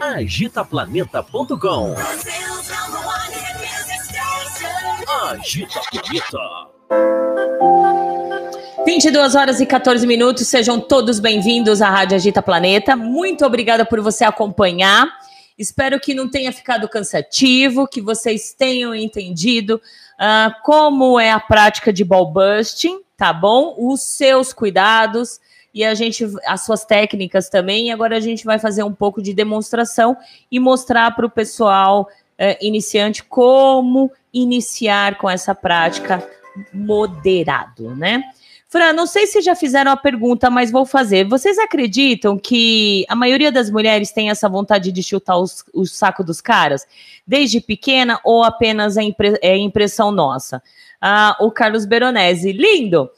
agitaplaneta.com 0.00 1.94
Agita 5.30 5.80
Planeta 5.90 6.38
22 8.84 9.34
horas 9.34 9.58
e 9.60 9.64
14 9.64 10.06
minutos, 10.06 10.46
sejam 10.48 10.78
todos 10.78 11.18
bem-vindos 11.18 11.80
à 11.80 11.88
Rádio 11.88 12.16
Agita 12.16 12.42
Planeta. 12.42 12.94
Muito 12.94 13.46
obrigada 13.46 13.86
por 13.86 14.02
você 14.02 14.22
acompanhar. 14.24 15.08
Espero 15.58 15.98
que 15.98 16.12
não 16.12 16.28
tenha 16.28 16.52
ficado 16.52 16.86
cansativo, 16.86 17.88
que 17.88 18.02
vocês 18.02 18.52
tenham 18.52 18.94
entendido 18.94 19.80
uh, 20.16 20.62
como 20.62 21.18
é 21.18 21.30
a 21.30 21.40
prática 21.40 21.90
de 21.90 22.04
ball 22.04 22.30
busting, 22.30 23.00
tá 23.16 23.32
bom? 23.32 23.74
Os 23.78 24.02
seus 24.02 24.52
cuidados 24.52 25.40
e 25.72 25.84
a 25.84 25.94
gente 25.94 26.26
as 26.46 26.64
suas 26.64 26.84
técnicas 26.84 27.48
também. 27.48 27.88
E 27.88 27.90
agora 27.90 28.16
a 28.16 28.20
gente 28.20 28.44
vai 28.44 28.58
fazer 28.58 28.82
um 28.82 28.92
pouco 28.92 29.22
de 29.22 29.32
demonstração 29.32 30.16
e 30.50 30.58
mostrar 30.58 31.14
para 31.14 31.26
o 31.26 31.30
pessoal 31.30 32.02
uh, 32.02 32.56
iniciante 32.60 33.22
como 33.24 34.10
iniciar 34.32 35.18
com 35.18 35.28
essa 35.28 35.54
prática 35.54 36.26
moderado, 36.72 37.94
né? 37.94 38.22
Fran, 38.70 38.92
não 38.92 39.04
sei 39.04 39.26
se 39.26 39.40
já 39.40 39.56
fizeram 39.56 39.90
a 39.90 39.96
pergunta, 39.96 40.48
mas 40.48 40.70
vou 40.70 40.86
fazer. 40.86 41.26
Vocês 41.26 41.58
acreditam 41.58 42.38
que 42.38 43.04
a 43.08 43.16
maioria 43.16 43.50
das 43.50 43.68
mulheres 43.68 44.12
tem 44.12 44.30
essa 44.30 44.48
vontade 44.48 44.92
de 44.92 45.02
chutar 45.02 45.38
os, 45.38 45.64
o 45.74 45.84
saco 45.84 46.22
dos 46.22 46.40
caras 46.40 46.86
desde 47.26 47.60
pequena 47.60 48.20
ou 48.22 48.44
apenas 48.44 48.96
é, 48.96 49.02
impre, 49.02 49.36
é 49.42 49.56
impressão 49.56 50.12
nossa? 50.12 50.62
Ah, 51.00 51.36
o 51.40 51.50
Carlos 51.50 51.84
Beronese, 51.84 52.52
lindo. 52.52 53.10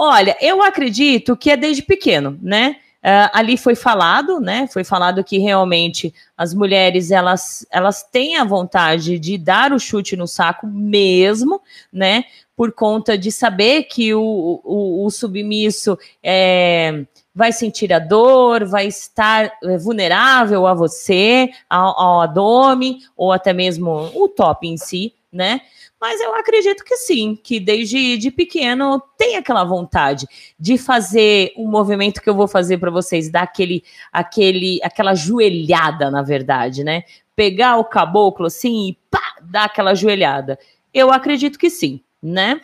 Olha, 0.00 0.36
eu 0.40 0.62
acredito 0.62 1.36
que 1.36 1.50
é 1.50 1.56
desde 1.56 1.82
pequeno, 1.82 2.38
né? 2.40 2.76
Uh, 2.98 3.30
ali 3.32 3.56
foi 3.56 3.74
falado, 3.74 4.38
né? 4.40 4.68
Foi 4.72 4.84
falado 4.84 5.24
que 5.24 5.38
realmente 5.38 6.14
as 6.36 6.54
mulheres 6.54 7.10
elas, 7.10 7.66
elas 7.68 8.04
têm 8.04 8.36
a 8.36 8.44
vontade 8.44 9.18
de 9.18 9.36
dar 9.36 9.72
o 9.72 9.78
chute 9.78 10.16
no 10.16 10.26
saco 10.26 10.68
mesmo, 10.68 11.60
né? 11.92 12.24
por 12.58 12.72
conta 12.72 13.16
de 13.16 13.30
saber 13.30 13.84
que 13.84 14.12
o, 14.12 14.60
o, 14.64 15.06
o 15.06 15.10
submisso 15.10 15.96
é, 16.20 17.04
vai 17.32 17.52
sentir 17.52 17.92
a 17.92 18.00
dor, 18.00 18.64
vai 18.64 18.88
estar 18.88 19.52
é, 19.62 19.78
vulnerável 19.78 20.66
a 20.66 20.74
você, 20.74 21.50
ao, 21.70 22.00
ao 22.00 22.20
abdômen, 22.20 22.98
ou 23.16 23.30
até 23.30 23.52
mesmo 23.52 24.10
o 24.12 24.28
top 24.28 24.66
em 24.66 24.76
si, 24.76 25.14
né? 25.32 25.60
Mas 26.00 26.20
eu 26.20 26.34
acredito 26.34 26.84
que 26.84 26.96
sim, 26.96 27.36
que 27.42 27.58
desde 27.58 28.16
de 28.16 28.30
pequeno 28.30 29.02
tem 29.16 29.36
aquela 29.36 29.64
vontade 29.64 30.26
de 30.58 30.78
fazer 30.78 31.52
um 31.56 31.68
movimento 31.68 32.20
que 32.20 32.30
eu 32.30 32.34
vou 32.34 32.46
fazer 32.46 32.78
para 32.78 32.90
vocês, 32.90 33.30
dar 33.30 33.42
aquele, 33.42 33.82
aquele, 34.12 34.80
aquela 34.82 35.14
joelhada, 35.14 36.10
na 36.10 36.22
verdade, 36.22 36.84
né? 36.84 37.02
Pegar 37.34 37.76
o 37.76 37.84
caboclo 37.84 38.46
assim 38.46 38.88
e 38.88 38.98
pá, 39.10 39.36
dar 39.42 39.64
aquela 39.64 39.94
joelhada. 39.94 40.58
Eu 40.94 41.10
acredito 41.12 41.58
que 41.58 41.68
sim 41.68 42.00
né? 42.22 42.60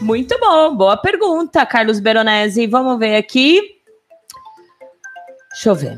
Muito 0.00 0.38
bom, 0.38 0.74
boa 0.76 0.96
pergunta, 0.96 1.66
Carlos 1.66 2.00
Beronese. 2.00 2.66
Vamos 2.66 2.98
ver 2.98 3.16
aqui. 3.16 3.60
Deixa 5.50 5.70
eu 5.70 5.74
ver. 5.74 5.96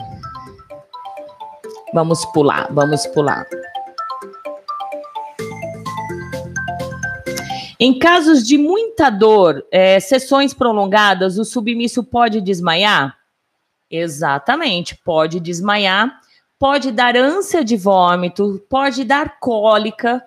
Vamos 1.92 2.24
pular, 2.26 2.66
vamos 2.72 3.06
pular. 3.08 3.46
Em 7.86 7.98
casos 7.98 8.42
de 8.42 8.56
muita 8.56 9.10
dor, 9.10 9.62
é, 9.70 10.00
sessões 10.00 10.54
prolongadas, 10.54 11.36
o 11.36 11.44
submisso 11.44 12.02
pode 12.02 12.40
desmaiar? 12.40 13.14
Exatamente, 13.90 14.96
pode 15.04 15.38
desmaiar, 15.38 16.18
pode 16.58 16.90
dar 16.90 17.14
ânsia 17.14 17.62
de 17.62 17.76
vômito, 17.76 18.64
pode 18.70 19.04
dar 19.04 19.38
cólica, 19.38 20.24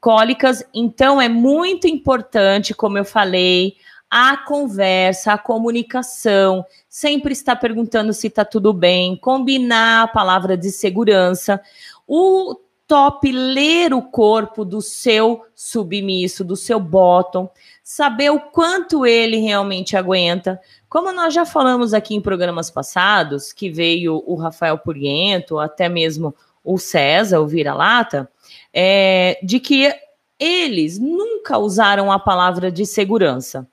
cólicas, 0.00 0.64
então 0.72 1.20
é 1.20 1.28
muito 1.28 1.86
importante, 1.86 2.72
como 2.72 2.96
eu 2.96 3.04
falei, 3.04 3.76
a 4.10 4.38
conversa, 4.38 5.34
a 5.34 5.38
comunicação, 5.38 6.64
sempre 6.88 7.34
estar 7.34 7.56
perguntando 7.56 8.14
se 8.14 8.28
está 8.28 8.46
tudo 8.46 8.72
bem, 8.72 9.14
combinar 9.14 10.04
a 10.04 10.08
palavra 10.08 10.56
de 10.56 10.70
segurança, 10.70 11.60
o 12.08 12.56
top 12.86 13.30
ler 13.30 13.94
o 13.94 14.02
corpo 14.02 14.64
do 14.64 14.82
seu 14.82 15.44
submisso, 15.54 16.44
do 16.44 16.56
seu 16.56 16.78
bottom, 16.78 17.50
saber 17.82 18.30
o 18.30 18.40
quanto 18.40 19.06
ele 19.06 19.38
realmente 19.38 19.96
aguenta. 19.96 20.60
Como 20.88 21.12
nós 21.12 21.32
já 21.32 21.44
falamos 21.44 21.94
aqui 21.94 22.14
em 22.14 22.20
programas 22.20 22.70
passados, 22.70 23.52
que 23.52 23.70
veio 23.70 24.22
o 24.26 24.34
Rafael 24.34 24.78
Puriento, 24.78 25.58
até 25.58 25.88
mesmo 25.88 26.34
o 26.62 26.78
César, 26.78 27.40
o 27.40 27.46
Vira-Lata, 27.46 28.30
é, 28.72 29.38
de 29.42 29.60
que 29.60 29.92
eles 30.38 30.98
nunca 30.98 31.58
usaram 31.58 32.10
a 32.10 32.18
palavra 32.18 32.70
de 32.70 32.84
segurança. 32.84 33.66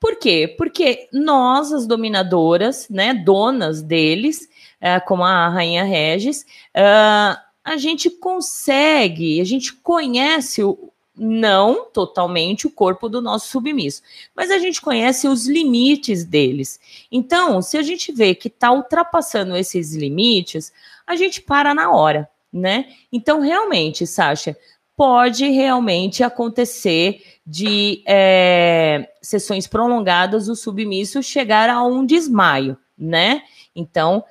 Por 0.00 0.16
quê? 0.16 0.54
Porque 0.58 1.08
nós, 1.12 1.72
as 1.72 1.86
dominadoras, 1.86 2.88
né, 2.90 3.14
donas 3.14 3.80
deles, 3.80 4.48
é, 4.80 5.00
como 5.00 5.24
a 5.24 5.48
Rainha 5.48 5.84
Regis, 5.84 6.44
é, 6.74 7.36
a 7.64 7.76
gente 7.76 8.10
consegue, 8.10 9.40
a 9.40 9.44
gente 9.44 9.72
conhece 9.72 10.62
o, 10.62 10.92
não 11.16 11.86
totalmente 11.86 12.66
o 12.66 12.70
corpo 12.70 13.08
do 13.08 13.22
nosso 13.22 13.48
submisso, 13.48 14.02
mas 14.36 14.50
a 14.50 14.58
gente 14.58 14.80
conhece 14.80 15.26
os 15.26 15.46
limites 15.46 16.24
deles. 16.24 16.78
Então, 17.10 17.62
se 17.62 17.78
a 17.78 17.82
gente 17.82 18.12
vê 18.12 18.34
que 18.34 18.48
está 18.48 18.70
ultrapassando 18.70 19.56
esses 19.56 19.94
limites, 19.94 20.72
a 21.06 21.16
gente 21.16 21.40
para 21.40 21.74
na 21.74 21.90
hora 21.90 22.28
né? 22.54 22.86
Então, 23.12 23.40
realmente, 23.40 24.06
Sasha, 24.06 24.56
pode 24.96 25.44
realmente 25.48 26.22
acontecer 26.22 27.20
de 27.44 28.00
é, 28.06 29.10
sessões 29.20 29.66
prolongadas 29.66 30.48
o 30.48 30.54
submisso 30.54 31.20
chegar 31.20 31.68
a 31.68 31.82
um 31.82 32.06
desmaio, 32.06 32.78
né? 32.96 33.42
Então, 33.74 34.24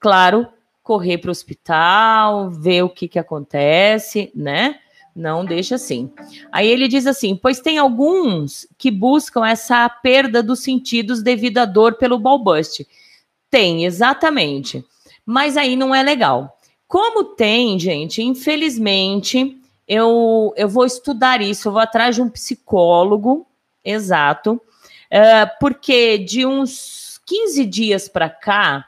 claro, 0.00 0.48
correr 0.82 1.18
para 1.18 1.28
o 1.28 1.30
hospital, 1.32 2.50
ver 2.50 2.82
o 2.82 2.88
que, 2.88 3.08
que 3.08 3.18
acontece, 3.18 4.30
né? 4.34 4.78
Não 5.14 5.44
deixa 5.44 5.74
assim. 5.74 6.10
Aí 6.50 6.66
ele 6.68 6.88
diz 6.88 7.06
assim: 7.06 7.36
pois 7.36 7.60
tem 7.60 7.78
alguns 7.78 8.66
que 8.78 8.90
buscam 8.90 9.46
essa 9.46 9.88
perda 9.88 10.42
dos 10.42 10.60
sentidos 10.60 11.22
devido 11.22 11.58
à 11.58 11.64
dor 11.64 11.94
pelo 11.94 12.18
balbuste. 12.18 12.86
Tem, 13.50 13.84
exatamente. 13.84 14.84
Mas 15.24 15.56
aí 15.56 15.76
não 15.76 15.94
é 15.94 16.02
legal. 16.02 16.58
Como 16.88 17.24
tem, 17.24 17.78
gente, 17.78 18.22
infelizmente, 18.22 19.58
eu, 19.86 20.52
eu 20.56 20.68
vou 20.68 20.84
estudar 20.84 21.40
isso, 21.40 21.68
eu 21.68 21.72
vou 21.72 21.80
atrás 21.80 22.14
de 22.14 22.22
um 22.22 22.28
psicólogo, 22.28 23.46
exato, 23.84 24.54
uh, 24.54 25.50
porque 25.58 26.18
de 26.18 26.44
uns 26.44 27.20
15 27.26 27.64
dias 27.66 28.08
para 28.08 28.28
cá, 28.28 28.86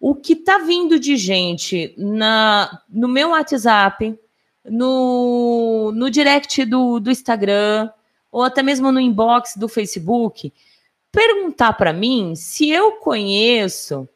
o 0.00 0.14
que 0.14 0.34
está 0.34 0.58
vindo 0.58 0.98
de 0.98 1.16
gente 1.16 1.94
na, 1.96 2.82
no 2.88 3.08
meu 3.08 3.30
WhatsApp, 3.30 4.18
no, 4.64 5.92
no 5.92 6.10
direct 6.10 6.64
do, 6.64 7.00
do 7.00 7.10
Instagram, 7.10 7.90
ou 8.30 8.42
até 8.42 8.62
mesmo 8.62 8.92
no 8.92 9.00
inbox 9.00 9.56
do 9.56 9.68
Facebook, 9.68 10.52
perguntar 11.10 11.72
para 11.72 11.92
mim 11.92 12.34
se 12.34 12.68
eu 12.68 12.92
conheço 12.92 14.08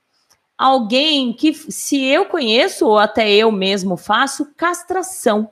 alguém 0.59 1.33
que, 1.33 1.55
se 1.55 2.05
eu 2.05 2.27
conheço 2.27 2.87
ou 2.87 2.99
até 2.99 3.31
eu 3.31 3.51
mesmo 3.51 3.97
faço, 3.97 4.53
castração. 4.57 5.51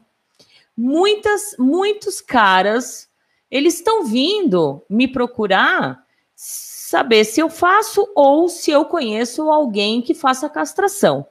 Muitas, 0.76 1.56
muitos 1.58 2.20
caras, 2.20 3.08
eles 3.50 3.76
estão 3.76 4.04
vindo 4.04 4.84
me 4.88 5.08
procurar 5.08 6.04
saber 6.88 7.24
se 7.26 7.38
eu 7.38 7.50
faço 7.50 8.10
ou 8.14 8.48
se 8.48 8.70
eu 8.70 8.82
conheço 8.82 9.50
alguém 9.50 10.00
que 10.00 10.14
faça 10.14 10.48
castração. 10.48 11.26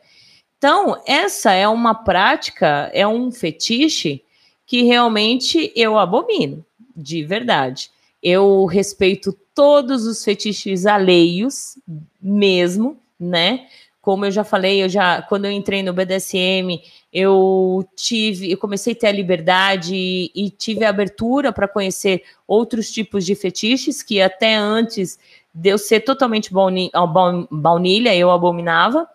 Então, 0.55 1.01
essa 1.07 1.51
é 1.51 1.67
uma 1.67 1.95
prática, 1.95 2.91
é 2.93 3.07
um 3.07 3.31
fetiche 3.31 4.23
que 4.67 4.83
realmente 4.83 5.71
eu 5.75 5.97
abomino, 5.97 6.63
de 6.95 7.23
verdade. 7.23 7.89
Eu 8.21 8.65
respeito 8.65 9.35
todos 9.55 10.05
os 10.05 10.23
fetiches 10.23 10.85
alheios, 10.85 11.79
mesmo, 12.21 12.95
né? 13.19 13.65
Como 13.99 14.25
eu 14.25 14.31
já 14.31 14.43
falei, 14.43 14.83
eu 14.83 14.87
já 14.87 15.23
quando 15.23 15.45
eu 15.45 15.51
entrei 15.51 15.81
no 15.81 15.91
BDSM, 15.91 16.81
eu 17.11 17.83
tive, 17.95 18.51
eu 18.51 18.57
comecei 18.57 18.93
a 18.93 18.95
ter 18.95 19.07
a 19.07 19.11
liberdade 19.11 19.95
e, 19.95 20.31
e 20.35 20.49
tive 20.51 20.85
a 20.85 20.89
abertura 20.89 21.51
para 21.51 21.67
conhecer 21.67 22.23
outros 22.47 22.91
tipos 22.91 23.25
de 23.25 23.33
fetiches 23.33 24.03
que 24.03 24.21
até 24.21 24.55
antes 24.55 25.17
de 25.57 25.69
eu 25.69 25.77
ser 25.77 26.01
totalmente 26.01 26.51
baunilha, 26.51 28.15
eu 28.15 28.29
abominava, 28.29 29.07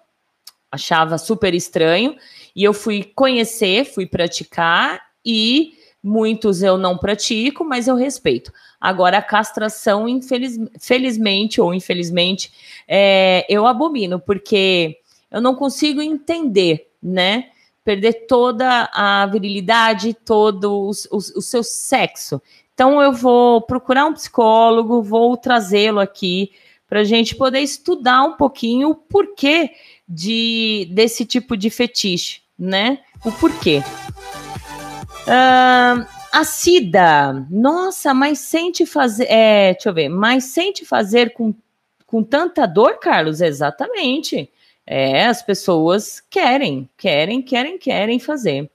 achava 0.71 1.19
super 1.19 1.55
estranho, 1.55 2.17
e 2.55 2.65
eu 2.65 2.73
fui 2.73 3.05
conhecer, 3.05 3.85
fui 3.85 4.07
praticar 4.07 5.01
e 5.25 5.75
muitos 6.03 6.63
eu 6.63 6.77
não 6.77 6.99
pratico, 6.99 7.65
mas 7.65 7.87
eu 7.87 7.95
respeito. 7.95 8.53
Agora, 8.81 9.19
a 9.19 9.23
castração, 9.23 10.09
infeliz, 10.09 10.59
felizmente 10.81 11.61
ou 11.61 11.73
infelizmente, 11.73 12.53
é, 12.89 13.47
eu 13.49 13.67
abomino, 13.67 14.19
porque 14.19 14.99
eu 15.31 15.41
não 15.41 15.55
consigo 15.55 16.03
entender 16.03 16.93
né? 17.03 17.51
Perder 17.85 18.27
toda 18.29 18.89
a 18.93 19.27
virilidade, 19.27 20.15
todo 20.15 20.73
o, 20.73 20.91
o, 20.91 21.17
o 21.17 21.43
seu 21.43 21.65
sexo. 21.65 22.41
Então, 22.75 23.01
eu 23.03 23.13
vou 23.13 23.61
procurar 23.63 24.07
um 24.07 24.15
psicólogo, 24.15 25.03
vou 25.03 25.37
trazê-lo 25.37 26.01
aqui 26.01 26.53
para 26.89 27.01
a 27.01 27.05
gente 27.05 27.35
poder 27.35 27.61
estudar 27.61 28.23
um 28.23 28.37
pouquinho 28.37 28.91
o 28.91 28.95
porquê 28.95 29.71
de, 30.09 30.89
desse 30.93 31.25
tipo 31.25 31.57
de 31.57 31.71
fetiche, 31.71 32.43
né? 32.59 32.99
O 33.25 33.33
porquê. 33.33 33.83
Uh, 35.23 36.07
a 36.33 36.45
Cida, 36.45 37.47
nossa, 37.51 38.15
mas 38.15 38.39
sente 38.39 38.87
fazer. 38.87 39.27
É, 39.29 39.75
deixa 39.75 39.91
eu 39.91 39.95
ver, 39.95 40.09
mas 40.09 40.45
sente 40.45 40.85
fazer 40.85 41.35
com, 41.35 41.55
com 42.07 42.23
tanta 42.23 42.67
dor, 42.67 42.99
Carlos? 42.99 43.43
Exatamente. 43.43 44.51
É, 44.87 45.27
as 45.27 45.43
pessoas 45.43 46.21
querem, 46.21 46.89
querem, 46.97 47.43
querem, 47.43 47.79
querem 47.79 48.19
fazer. 48.19 48.71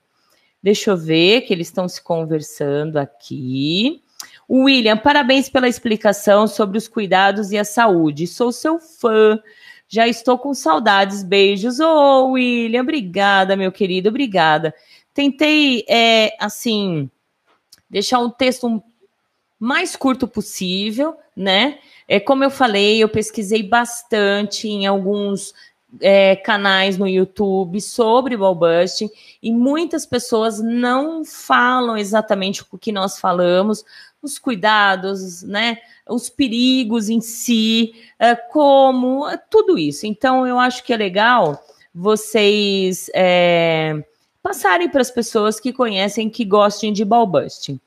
Deixa 0.67 0.91
eu 0.91 0.97
ver 0.97 1.43
que 1.43 1.53
eles 1.53 1.67
estão 1.67 1.87
se 1.87 2.01
conversando 2.01 2.97
aqui. 2.97 4.01
William, 4.49 4.97
parabéns 4.97 5.47
pela 5.47 5.69
explicação 5.69 6.45
sobre 6.45 6.77
os 6.77 6.89
cuidados 6.89 7.53
e 7.53 7.57
a 7.57 7.63
saúde. 7.63 8.27
Sou 8.27 8.51
seu 8.51 8.77
fã. 8.77 9.39
Já 9.87 10.09
estou 10.09 10.37
com 10.37 10.53
saudades. 10.53 11.23
Beijos. 11.23 11.79
Ô, 11.79 11.85
oh, 11.85 12.31
William, 12.31 12.81
obrigada, 12.81 13.55
meu 13.55 13.71
querido, 13.71 14.09
obrigada. 14.09 14.75
Tentei, 15.13 15.85
é, 15.87 16.35
assim, 16.37 17.09
deixar 17.89 18.19
um 18.19 18.29
texto 18.29 18.83
mais 19.57 19.95
curto 19.95 20.27
possível, 20.27 21.15
né? 21.33 21.79
É, 22.09 22.19
como 22.19 22.43
eu 22.43 22.51
falei, 22.51 23.01
eu 23.01 23.07
pesquisei 23.07 23.63
bastante 23.63 24.67
em 24.67 24.85
alguns 24.85 25.53
é, 26.01 26.35
canais 26.35 26.97
no 26.97 27.07
YouTube 27.07 27.79
sobre 27.79 28.35
ballbusting 28.35 29.09
e 29.41 29.51
muitas 29.51 30.05
pessoas 30.05 30.59
não 30.59 31.23
falam 31.23 31.97
exatamente 31.97 32.63
o 32.71 32.77
que 32.77 32.91
nós 32.91 33.19
falamos, 33.19 33.85
os 34.21 34.37
cuidados, 34.37 35.43
né? 35.43 35.77
Os 36.07 36.29
perigos 36.29 37.09
em 37.09 37.21
si, 37.21 37.93
é, 38.19 38.35
como 38.35 39.27
é, 39.27 39.37
tudo 39.37 39.77
isso. 39.77 40.05
Então, 40.05 40.45
eu 40.45 40.59
acho 40.59 40.83
que 40.83 40.93
é 40.93 40.97
legal 40.97 41.63
vocês 41.93 43.09
é, 43.13 44.03
passarem 44.43 44.89
para 44.89 45.01
as 45.01 45.11
pessoas 45.11 45.59
que 45.59 45.73
conhecem, 45.73 46.29
que 46.29 46.45
gostem 46.45 46.91
de 46.91 47.05
ballbusting. 47.05 47.79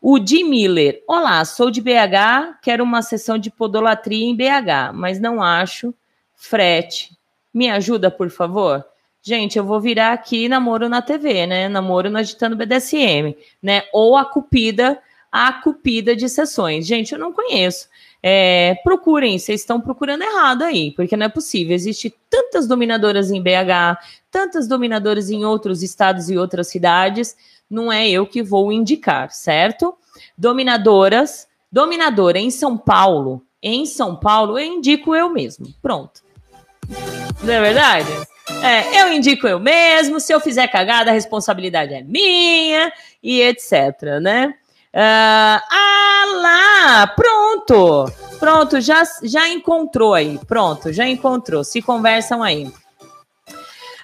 O 0.00 0.18
Jim 0.24 0.44
Miller, 0.44 1.02
olá, 1.06 1.44
sou 1.44 1.70
de 1.70 1.80
BH, 1.80 2.58
quero 2.60 2.82
uma 2.82 3.02
sessão 3.02 3.38
de 3.38 3.50
podolatria 3.50 4.24
em 4.24 4.34
BH, 4.34 4.92
mas 4.94 5.20
não 5.20 5.40
acho 5.42 5.94
frete. 6.34 7.16
Me 7.52 7.68
ajuda, 7.70 8.10
por 8.10 8.30
favor? 8.30 8.84
Gente, 9.22 9.56
eu 9.56 9.64
vou 9.64 9.80
virar 9.80 10.12
aqui 10.12 10.48
namoro 10.48 10.88
na 10.88 11.00
TV, 11.00 11.46
né? 11.46 11.68
Namoro 11.68 12.10
no 12.10 12.18
Agitando 12.18 12.56
BDSM, 12.56 13.36
né? 13.62 13.84
Ou 13.92 14.16
a 14.16 14.24
Cupida, 14.24 14.98
a 15.30 15.52
Cupida 15.52 16.16
de 16.16 16.28
sessões. 16.28 16.86
Gente, 16.86 17.12
eu 17.12 17.18
não 17.18 17.32
conheço. 17.32 17.88
É, 18.20 18.76
procurem, 18.82 19.38
vocês 19.38 19.60
estão 19.60 19.80
procurando 19.80 20.22
errado 20.22 20.62
aí, 20.62 20.90
porque 20.92 21.16
não 21.16 21.26
é 21.26 21.28
possível. 21.28 21.74
Existem 21.74 22.12
tantas 22.28 22.66
dominadoras 22.66 23.30
em 23.30 23.40
BH, 23.40 23.98
tantas 24.30 24.66
dominadoras 24.66 25.30
em 25.30 25.44
outros 25.44 25.82
estados 25.82 26.30
e 26.30 26.36
outras 26.36 26.68
cidades, 26.68 27.36
não 27.68 27.92
é 27.92 28.08
eu 28.08 28.26
que 28.26 28.42
vou 28.42 28.72
indicar, 28.72 29.30
certo? 29.30 29.94
Dominadoras, 30.36 31.48
dominadora 31.70 32.38
em 32.38 32.50
São 32.50 32.76
Paulo, 32.76 33.42
em 33.62 33.86
São 33.86 34.16
Paulo, 34.16 34.58
eu 34.58 34.66
indico 34.66 35.14
eu 35.14 35.30
mesmo. 35.30 35.66
Pronto. 35.80 36.22
Não 37.42 37.52
é 37.52 37.60
verdade? 37.60 38.08
É, 38.62 39.02
eu 39.02 39.12
indico 39.12 39.46
eu 39.46 39.58
mesmo, 39.58 40.20
se 40.20 40.32
eu 40.32 40.40
fizer 40.40 40.68
cagada, 40.68 41.10
a 41.10 41.14
responsabilidade 41.14 41.94
é 41.94 42.02
minha, 42.02 42.92
e 43.22 43.40
etc, 43.40 44.20
né? 44.20 44.54
Uh, 44.94 45.58
ah 45.70 46.24
lá, 46.42 47.06
pronto, 47.06 48.12
pronto, 48.38 48.80
já, 48.80 49.02
já 49.22 49.48
encontrou 49.48 50.12
aí, 50.12 50.38
pronto, 50.46 50.92
já 50.92 51.08
encontrou, 51.08 51.64
se 51.64 51.80
conversam 51.80 52.42
aí. 52.42 52.66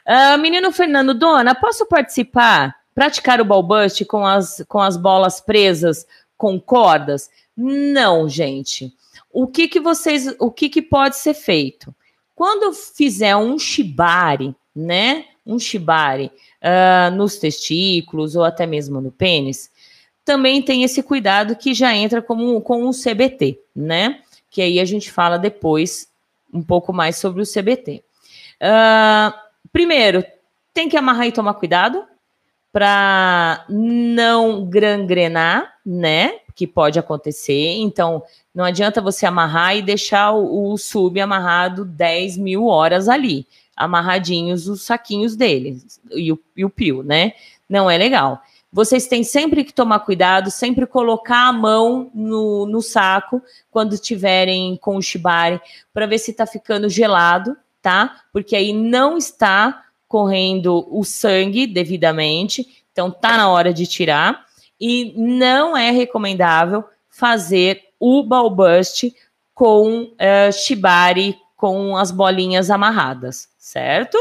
Uh, 0.07 0.39
menino 0.41 0.73
Fernando, 0.73 1.13
dona, 1.13 1.55
posso 1.55 1.85
participar, 1.87 2.75
praticar 2.95 3.41
o 3.41 3.45
ballbust 3.45 4.05
com 4.07 4.25
as, 4.25 4.65
com 4.67 4.81
as 4.81 4.97
bolas 4.97 5.41
presas 5.41 6.07
com 6.37 6.59
cordas? 6.59 7.29
Não, 7.55 8.29
gente. 8.29 8.95
O 9.31 9.47
que 9.47 9.69
que 9.69 9.81
vocês, 9.81 10.35
o 10.39 10.51
que 10.51 10.69
que 10.71 10.81
pode 10.81 11.17
ser 11.17 11.35
feito? 11.35 11.95
Quando 12.39 12.73
fizer 12.73 13.35
um 13.35 13.59
shibari, 13.59 14.55
né? 14.73 15.25
Um 15.45 15.59
shibari 15.59 16.31
uh, 16.63 17.13
nos 17.13 17.37
testículos 17.37 18.37
ou 18.37 18.45
até 18.45 18.65
mesmo 18.65 19.01
no 19.01 19.11
pênis, 19.11 19.69
também 20.25 20.63
tem 20.63 20.85
esse 20.85 21.03
cuidado 21.03 21.57
que 21.57 21.75
já 21.75 21.93
entra 21.93 22.23
como, 22.23 22.61
com 22.61 22.87
o 22.87 22.93
CBT, 22.93 23.61
né? 23.75 24.21
Que 24.49 24.63
aí 24.63 24.79
a 24.79 24.85
gente 24.85 25.11
fala 25.11 25.37
depois 25.37 26.13
um 26.55 26.63
pouco 26.63 26.93
mais 26.93 27.17
sobre 27.17 27.43
o 27.43 27.45
CBT. 27.45 28.05
Uh, 28.63 28.63
ah, 28.63 29.43
primeiro, 29.73 30.25
tem 30.73 30.89
que 30.89 30.97
amarrar 30.97 31.27
e 31.27 31.33
tomar 31.33 31.55
cuidado 31.55 32.07
para 32.79 33.65
não 33.69 34.65
gangrenar, 34.65 35.75
né? 35.85 36.39
Que 36.55 36.65
pode 36.65 36.97
acontecer. 36.97 37.75
Então, 37.79 38.23
não 38.55 38.65
adianta 38.65 39.01
você 39.01 39.27
amarrar 39.27 39.77
e 39.77 39.83
deixar 39.83 40.31
o, 40.31 40.73
o 40.73 40.79
sub 40.79 41.21
amarrado 41.21 41.85
10 41.85 42.37
mil 42.37 42.67
horas 42.67 43.09
ali, 43.09 43.49
amarradinhos 43.77 44.69
os 44.69 44.83
saquinhos 44.83 45.35
dele 45.35 45.83
e 46.13 46.31
o, 46.31 46.39
e 46.57 46.65
o 46.65 46.71
pio, 46.71 47.03
né? 47.03 47.33
Não 47.69 47.91
é 47.91 47.99
legal. 47.99 48.41
Vocês 48.73 49.09
têm 49.09 49.25
sempre 49.25 49.65
que 49.65 49.75
tomar 49.75 49.99
cuidado, 49.99 50.49
sempre 50.49 50.87
colocar 50.87 51.49
a 51.49 51.53
mão 51.53 52.13
no, 52.15 52.65
no 52.65 52.81
saco 52.81 53.43
quando 53.73 53.95
estiverem 53.95 54.77
com 54.77 54.97
o 54.97 55.03
shibari, 55.03 55.61
para 55.93 56.07
ver 56.07 56.19
se 56.19 56.31
está 56.31 56.47
ficando 56.47 56.89
gelado, 56.89 57.57
tá? 57.83 58.21
Porque 58.33 58.55
aí 58.55 58.73
não 58.73 59.19
está 59.19 59.83
correndo 60.09 60.89
o 60.91 61.05
sangue 61.05 61.67
devidamente, 61.67 62.67
então 62.91 63.11
tá 63.11 63.37
na 63.37 63.51
hora 63.51 63.73
de 63.73 63.87
tirar. 63.87 64.47
E 64.81 65.13
não 65.17 65.77
é 65.77 65.91
recomendável 65.91 66.85
fazer 67.09 67.83
o 68.01 68.23
balbust 68.23 69.13
com 69.55 70.03
uh, 70.03 70.53
shibari 70.53 71.37
com 71.57 71.97
as 71.97 72.13
bolinhas 72.13 72.71
amarradas, 72.71 73.49
certo? 73.59 74.17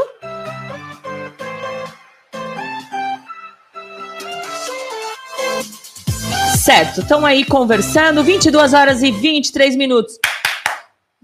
Certo, 6.58 7.02
estão 7.02 7.26
aí 7.26 7.46
conversando, 7.46 8.24
22 8.24 8.74
horas 8.74 9.04
e 9.04 9.12
23 9.12 9.76
minutos. 9.76 10.16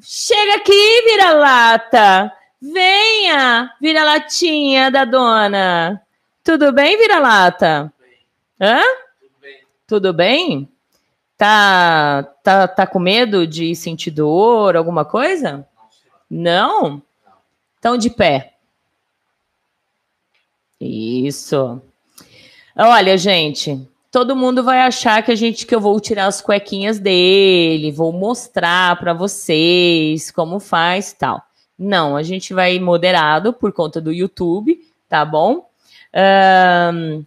Chega 0.02 0.56
aqui, 0.56 1.02
vira-lata. 1.06 2.32
Venha, 2.66 3.76
vira-latinha 3.82 4.90
da 4.90 5.04
dona. 5.04 6.02
Tudo 6.42 6.72
bem, 6.72 6.98
vira-lata? 6.98 7.92
Hã? 8.58 8.80
Tudo 9.20 9.32
bem. 9.42 9.62
Tudo 9.86 10.14
bem? 10.14 10.70
Tá, 11.38 12.24
tá, 12.42 12.66
tá 12.70 12.88
com 12.88 13.00
medo 13.00 13.46
de 13.46 13.76
sentir 13.76 14.12
dor, 14.12 14.78
alguma 14.78 15.04
coisa? 15.04 15.68
Não? 16.30 17.02
Então, 17.78 17.98
de 17.98 18.10
pé. 18.10 18.54
Isso. 20.80 21.82
Olha, 22.78 23.18
gente, 23.18 23.86
todo 24.10 24.38
mundo 24.38 24.64
vai 24.64 24.80
achar 24.80 25.22
que 25.22 25.34
a 25.34 25.36
gente 25.36 25.66
que 25.66 25.76
eu 25.76 25.82
vou 25.82 26.00
tirar 26.00 26.28
as 26.28 26.40
cuequinhas 26.40 26.98
dele, 26.98 27.92
vou 27.92 28.14
mostrar 28.14 28.98
para 28.98 29.14
vocês 29.14 30.32
como 30.32 30.62
faz, 30.62 31.12
tal. 31.12 31.46
Não, 31.84 32.16
a 32.16 32.24
gente 32.24 32.54
vai 32.54 32.80
moderado 32.80 33.52
por 33.52 33.74
conta 33.74 34.00
do 34.00 34.12
YouTube, 34.12 34.80
tá 35.10 35.26
bom? 35.26 35.70
Um, 36.16 37.26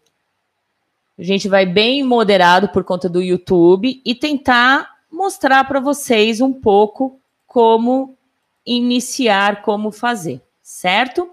a 1.19 1.23
gente 1.23 1.47
vai 1.47 1.67
bem 1.67 2.03
moderado 2.03 2.69
por 2.69 2.83
conta 2.83 3.07
do 3.07 3.21
YouTube 3.21 4.01
e 4.05 4.15
tentar 4.15 4.97
mostrar 5.13 5.65
para 5.65 5.79
vocês 5.79 6.41
um 6.41 6.53
pouco 6.53 7.21
como 7.47 8.17
iniciar, 8.65 9.61
como 9.61 9.93
fazer, 9.93 10.41
certo? 10.63 11.31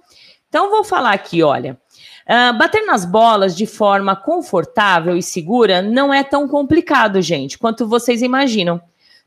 Então, 0.49 0.69
vou 0.69 0.83
falar 0.83 1.13
aqui, 1.13 1.41
olha. 1.41 1.77
Uh, 2.27 2.57
bater 2.57 2.85
nas 2.85 3.05
bolas 3.05 3.55
de 3.55 3.65
forma 3.65 4.15
confortável 4.15 5.17
e 5.17 5.23
segura 5.23 5.81
não 5.81 6.13
é 6.13 6.23
tão 6.23 6.47
complicado, 6.47 7.21
gente, 7.21 7.57
quanto 7.57 7.87
vocês 7.87 8.21
imaginam. 8.21 8.81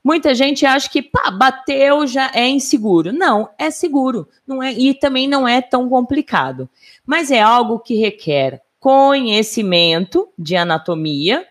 Muita 0.07 0.37
gente 0.37 0.65
acha 0.65 0.89
que 0.89 1.03
pá, 1.03 1.33
bateu 1.33 2.07
já 2.07 2.31
é 2.33 2.47
inseguro. 2.47 3.13
Não, 3.13 3.49
é 3.59 3.73
seguro, 3.73 4.29
não 4.47 4.63
é 4.63 4.73
e 4.73 4.95
também 4.95 5.27
não 5.27 5.49
é 5.49 5.61
tão 5.61 5.89
complicado. 5.89 6.71
Mas 7.05 7.33
é 7.33 7.41
algo 7.41 7.81
que 7.81 7.97
requer 7.97 8.63
conhecimento 8.79 10.29
de 10.39 10.55
anatomia, 10.55 11.45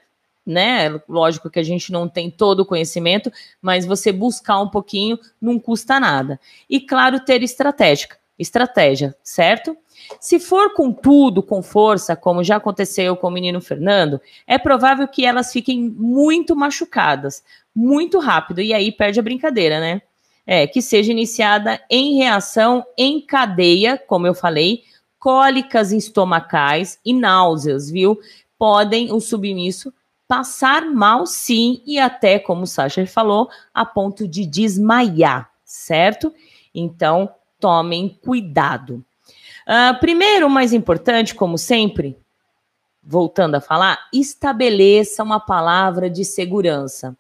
né? 0.46 1.02
Lógico 1.10 1.50
que 1.50 1.60
a 1.60 1.64
gente 1.64 1.92
não 1.92 2.08
tem 2.08 2.32
todo 2.32 2.62
o 2.62 2.66
conhecimento, 2.66 3.30
mas 3.62 3.86
você 3.86 4.10
buscar 4.10 4.62
um 4.62 4.70
pouquinho 4.70 5.20
não 5.42 5.60
custa 5.60 6.00
nada. 6.00 6.40
E 6.70 6.80
claro, 6.80 7.20
ter 7.20 7.44
estratégia, 7.44 8.08
estratégia, 8.40 9.14
certo? 9.22 9.76
Se 10.20 10.40
for 10.40 10.74
com 10.74 10.92
tudo, 10.92 11.42
com 11.44 11.62
força, 11.62 12.16
como 12.16 12.44
já 12.44 12.58
aconteceu 12.58 13.16
com 13.16 13.28
o 13.28 13.32
menino 13.32 13.62
Fernando, 13.62 14.20
é 14.48 14.58
provável 14.58 15.08
que 15.08 15.26
elas 15.26 15.52
fiquem 15.52 15.90
muito 15.90 16.56
machucadas, 16.56 17.44
muito 17.76 18.20
rápido, 18.20 18.62
e 18.62 18.74
aí 18.74 18.92
perde 18.92 19.20
a 19.20 19.24
brincadeira, 19.24 19.80
né? 19.80 20.02
É, 20.48 20.68
que 20.68 20.82
seja 20.82 21.12
iniciada 21.12 21.82
em 21.90 22.18
reação 22.18 22.86
em 22.98 23.20
cadeia, 23.20 23.98
como 23.98 24.28
eu 24.28 24.36
falei, 24.36 24.84
cólicas 25.20 25.92
estomacais 25.92 27.00
e 27.04 27.14
náuseas, 27.14 27.90
viu? 27.90 28.20
Podem 28.60 29.12
o 29.12 29.20
submisso 29.20 29.92
passar 30.28 30.86
mal 30.86 31.26
sim 31.26 31.82
e 31.86 32.00
até, 32.00 32.40
como 32.40 32.64
o 32.64 32.68
Sacha 32.68 33.06
falou, 33.06 33.50
a 33.74 33.86
ponto 33.86 34.28
de 34.28 34.46
desmaiar, 34.46 35.50
certo? 35.64 36.34
Então, 36.74 37.30
tomem 37.60 38.10
cuidado. 38.24 39.04
Uh, 39.68 40.00
primeiro, 40.00 40.48
o 40.48 40.50
mais 40.50 40.74
importante, 40.74 41.34
como 41.34 41.58
sempre, 41.58 42.18
voltando 43.04 43.56
a 43.56 43.62
falar, 43.62 44.00
estabeleça 44.14 45.24
uma 45.24 45.40
palavra 45.40 46.10
de 46.10 46.24
segurança. 46.24 47.16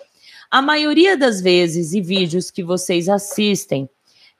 A 0.49 0.61
maioria 0.61 1.17
das 1.17 1.41
vezes 1.41 1.93
e 1.93 2.01
vídeos 2.01 2.51
que 2.51 2.63
vocês 2.63 3.09
assistem, 3.09 3.89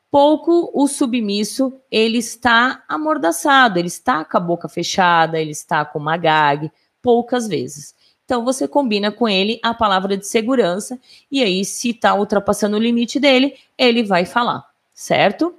pouco 0.10 0.72
o 0.74 0.88
submisso 0.88 1.74
ele 1.92 2.20
está 2.20 2.84
amordaçado, 2.88 3.80
ele 3.80 3.88
está 3.88 4.24
com 4.24 4.38
a 4.38 4.40
boca 4.40 4.70
fechada, 4.70 5.42
ele 5.42 5.52
está 5.52 5.84
com 5.84 6.00
uma 6.00 6.16
gag, 6.16 6.72
poucas 7.02 7.48
vezes. 7.48 7.94
Então 8.24 8.44
você 8.44 8.68
combina 8.68 9.12
com 9.12 9.28
ele 9.30 9.60
a 9.62 9.74
palavra 9.74 10.18
de 10.18 10.26
segurança 10.26 11.00
e 11.32 11.44
aí 11.44 11.64
se 11.64 11.92
está 11.92 12.16
ultrapassando 12.16 12.78
o 12.78 12.80
limite 12.80 13.20
dele, 13.20 13.56
ele 13.78 14.04
vai 14.04 14.26
falar, 14.26 14.68
certo? 14.94 15.54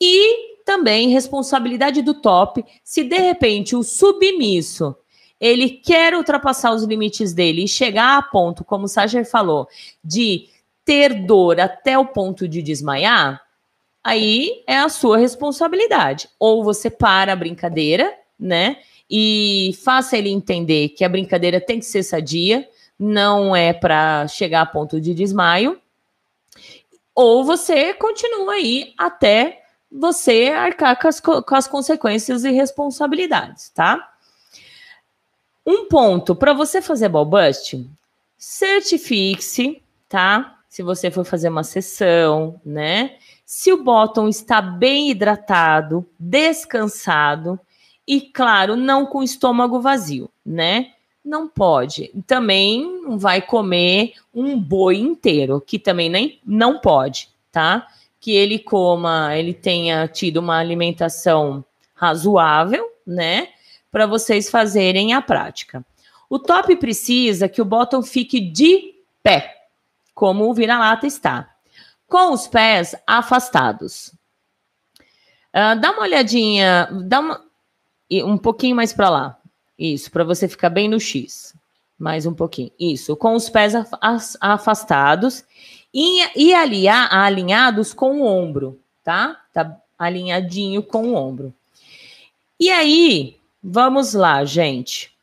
E 0.00 0.53
também 0.64 1.10
responsabilidade 1.10 2.02
do 2.02 2.14
top, 2.14 2.64
se 2.82 3.04
de 3.04 3.18
repente 3.18 3.76
o 3.76 3.82
submisso 3.82 4.96
ele 5.40 5.68
quer 5.68 6.14
ultrapassar 6.14 6.72
os 6.72 6.84
limites 6.84 7.34
dele 7.34 7.64
e 7.64 7.68
chegar 7.68 8.16
a 8.16 8.22
ponto, 8.22 8.64
como 8.64 8.84
o 8.84 8.88
Sager 8.88 9.28
falou, 9.28 9.68
de 10.02 10.48
ter 10.84 11.26
dor 11.26 11.60
até 11.60 11.98
o 11.98 12.06
ponto 12.06 12.48
de 12.48 12.62
desmaiar, 12.62 13.42
aí 14.02 14.62
é 14.66 14.78
a 14.78 14.88
sua 14.88 15.18
responsabilidade. 15.18 16.28
Ou 16.38 16.62
você 16.62 16.88
para 16.88 17.32
a 17.32 17.36
brincadeira, 17.36 18.12
né? 18.38 18.78
E 19.10 19.76
faça 19.84 20.16
ele 20.16 20.30
entender 20.30 20.90
que 20.90 21.04
a 21.04 21.08
brincadeira 21.08 21.60
tem 21.60 21.78
que 21.78 21.86
ser 21.86 22.02
sadia, 22.02 22.66
não 22.98 23.54
é 23.54 23.72
para 23.72 24.26
chegar 24.28 24.62
a 24.62 24.66
ponto 24.66 25.00
de 25.00 25.14
desmaio. 25.14 25.78
Ou 27.14 27.44
você 27.44 27.92
continua 27.94 28.54
aí 28.54 28.94
até 28.96 29.63
você 29.94 30.48
arcar 30.48 31.00
com 31.00 31.06
as, 31.06 31.20
com 31.20 31.54
as 31.54 31.68
consequências 31.68 32.42
e 32.42 32.50
responsabilidades, 32.50 33.68
tá? 33.68 34.12
Um 35.64 35.86
ponto 35.86 36.34
para 36.34 36.52
você 36.52 36.82
fazer 36.82 37.08
ball 37.08 37.24
bust, 37.24 37.88
certifique-se, 38.36 39.80
tá? 40.08 40.58
Se 40.68 40.82
você 40.82 41.10
for 41.10 41.24
fazer 41.24 41.48
uma 41.48 41.62
sessão, 41.62 42.60
né? 42.66 43.16
Se 43.46 43.72
o 43.72 43.84
bottom 43.84 44.28
está 44.28 44.60
bem 44.60 45.10
hidratado, 45.10 46.04
descansado 46.18 47.58
e, 48.06 48.20
claro, 48.20 48.74
não 48.74 49.06
com 49.06 49.22
estômago 49.22 49.80
vazio, 49.80 50.28
né? 50.44 50.92
Não 51.24 51.46
pode. 51.48 52.12
Também 52.26 53.00
não 53.02 53.16
vai 53.16 53.40
comer 53.40 54.14
um 54.34 54.58
boi 54.58 54.96
inteiro, 54.96 55.60
que 55.60 55.78
também 55.78 56.10
nem 56.10 56.40
não 56.44 56.80
pode, 56.80 57.30
tá? 57.52 57.86
Que 58.24 58.32
ele 58.32 58.58
coma, 58.58 59.36
ele 59.36 59.52
tenha 59.52 60.08
tido 60.08 60.38
uma 60.38 60.56
alimentação 60.56 61.62
razoável, 61.94 62.90
né? 63.06 63.48
Para 63.92 64.06
vocês 64.06 64.48
fazerem 64.48 65.12
a 65.12 65.20
prática. 65.20 65.84
O 66.30 66.38
top 66.38 66.74
precisa 66.76 67.50
que 67.50 67.60
o 67.60 67.66
bottom 67.66 68.02
fique 68.02 68.40
de 68.40 68.94
pé, 69.22 69.66
como 70.14 70.48
o 70.48 70.54
vira-lata 70.54 71.06
está, 71.06 71.54
com 72.08 72.32
os 72.32 72.46
pés 72.46 72.96
afastados. 73.06 74.08
Uh, 75.50 75.78
dá 75.78 75.90
uma 75.90 76.04
olhadinha, 76.04 76.88
dá 77.04 77.20
uma, 77.20 77.44
um 78.10 78.38
pouquinho 78.38 78.74
mais 78.74 78.94
para 78.94 79.10
lá. 79.10 79.38
Isso, 79.78 80.10
para 80.10 80.24
você 80.24 80.48
ficar 80.48 80.70
bem 80.70 80.88
no 80.88 80.98
X. 80.98 81.54
Mais 81.98 82.24
um 82.24 82.32
pouquinho. 82.32 82.70
Isso, 82.80 83.14
com 83.16 83.34
os 83.34 83.50
pés 83.50 83.74
afastados 84.40 85.44
e, 85.94 86.48
e 86.48 86.52
aliar, 86.52 87.08
alinhados 87.14 87.94
com 87.94 88.20
o 88.20 88.26
ombro, 88.26 88.80
tá? 89.04 89.40
Tá 89.52 89.80
alinhadinho 89.96 90.82
com 90.82 91.10
o 91.10 91.14
ombro. 91.14 91.54
E 92.58 92.68
aí, 92.68 93.36
vamos 93.62 94.12
lá, 94.12 94.44
gente. 94.44 95.14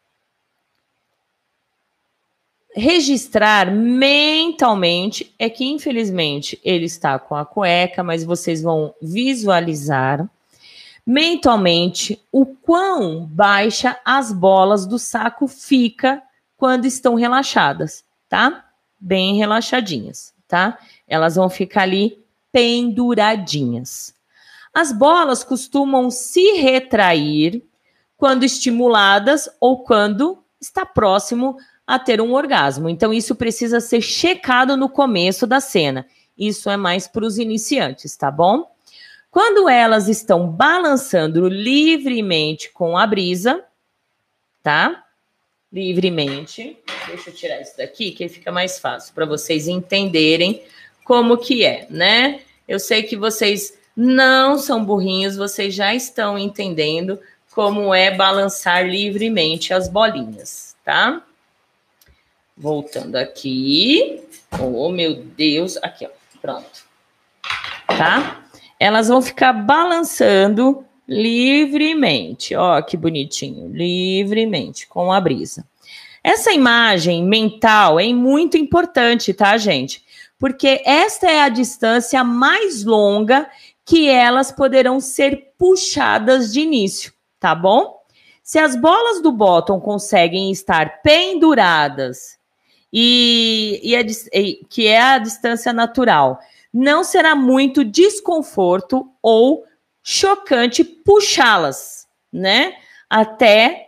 Registrar 2.74 3.70
mentalmente 3.70 5.36
é 5.38 5.50
que, 5.50 5.66
infelizmente, 5.66 6.58
ele 6.64 6.86
está 6.86 7.20
com 7.20 7.36
a 7.36 7.46
cueca, 7.46 8.02
mas 8.02 8.24
vocês 8.24 8.62
vão 8.62 8.96
visualizar 9.02 10.26
mentalmente 11.06 12.22
o 12.32 12.46
quão 12.46 13.26
baixa 13.26 14.00
as 14.06 14.32
bolas 14.32 14.86
do 14.86 14.98
saco 14.98 15.50
fica 15.50 16.24
quando 16.56 16.86
estão 16.86 17.16
relaxadas, 17.16 18.06
tá? 18.30 18.70
Bem 18.98 19.36
relaxadinhas 19.36 20.34
tá? 20.52 20.78
Elas 21.08 21.36
vão 21.36 21.50
ficar 21.50 21.84
ali 21.84 22.22
penduradinhas. 22.52 24.14
As 24.74 24.92
bolas 24.92 25.46
costumam 25.46 26.12
se 26.12 26.58
retrair 26.58 27.64
quando 28.18 28.44
estimuladas 28.44 29.50
ou 29.62 29.82
quando 29.82 30.44
está 30.60 30.86
próximo 30.86 31.56
a 31.88 31.98
ter 31.98 32.20
um 32.20 32.34
orgasmo. 32.34 32.90
Então, 32.90 33.14
isso 33.14 33.34
precisa 33.34 33.80
ser 33.80 34.02
checado 34.02 34.76
no 34.76 34.90
começo 34.90 35.48
da 35.48 35.62
cena. 35.62 36.06
Isso 36.38 36.70
é 36.70 36.76
mais 36.76 37.08
para 37.08 37.26
os 37.26 37.38
iniciantes, 37.38 38.18
tá 38.18 38.30
bom? 38.30 38.70
Quando 39.30 39.70
elas 39.70 40.10
estão 40.10 40.50
balançando 40.50 41.48
livremente 41.48 42.70
com 42.74 42.98
a 42.98 43.08
brisa, 43.08 43.64
tá? 44.62 45.06
Livremente. 45.72 46.78
Deixa 47.08 47.30
eu 47.30 47.34
tirar 47.34 47.62
isso 47.62 47.78
daqui, 47.78 48.12
que 48.12 48.24
aí 48.24 48.30
fica 48.30 48.52
mais 48.52 48.80
fácil 48.80 49.14
para 49.14 49.26
vocês 49.26 49.68
entenderem 49.68 50.64
como 51.04 51.38
que 51.38 51.66
é, 51.66 51.88
né? 51.90 52.42
Eu 52.68 52.80
sei 52.80 53.04
que 53.04 53.16
vocês 53.16 53.78
não 53.96 54.58
são 54.58 54.84
burrinhos, 54.84 55.36
vocês 55.36 55.74
já 55.74 55.94
estão 55.94 56.38
entendendo 56.38 57.20
como 57.54 57.94
é 57.94 58.12
balançar 58.12 58.86
livremente 58.88 59.74
as 59.74 59.90
bolinhas, 59.90 60.76
tá? 60.84 61.22
Voltando 62.56 63.16
aqui. 63.16 64.24
Oh, 64.60 64.90
meu 64.90 65.16
Deus. 65.16 65.78
Aqui, 65.78 66.06
ó. 66.06 66.10
Pronto. 66.42 66.86
Tá? 67.88 68.44
Elas 68.80 69.08
vão 69.08 69.22
ficar 69.22 69.54
balançando 69.54 70.86
livremente. 71.08 72.56
Ó, 72.56 72.82
que 72.82 72.96
bonitinho, 72.96 73.68
livremente, 73.68 74.88
com 74.88 75.12
a 75.12 75.20
brisa. 75.20 75.66
Essa 76.24 76.52
imagem 76.52 77.24
mental 77.24 78.00
é 78.00 78.14
muito 78.14 78.56
importante, 78.58 79.34
tá, 79.34 79.58
gente? 79.58 80.04
Porque 80.38 80.82
esta 80.86 81.30
é 81.30 81.42
a 81.42 81.50
distância 81.50 82.24
mais 82.24 82.84
longa 82.84 83.50
que 83.86 84.08
elas 84.08 84.52
poderão 84.52 85.00
ser 85.00 85.54
puxadas 85.58 86.54
de 86.54 86.62
início, 86.62 87.12
tá 87.40 87.56
bom? 87.56 88.00
Se 88.44 88.60
as 88.60 88.76
bolas 88.76 89.22
do 89.22 89.32
bottom 89.32 89.80
conseguem 89.80 90.52
estar 90.52 91.02
penduradas 91.02 92.38
e, 92.92 93.80
e, 93.84 93.96
a, 93.96 94.02
e 94.34 94.66
que 94.70 94.88
é 94.88 95.02
a 95.02 95.18
distância 95.18 95.74
natural, 95.74 96.40
não 96.74 97.04
será 97.04 97.36
muito 97.36 97.84
desconforto 97.84 99.10
ou 99.22 99.64
chocante 100.04 100.84
puxá-las, 100.84 102.08
né? 102.32 102.76
Até 103.10 103.88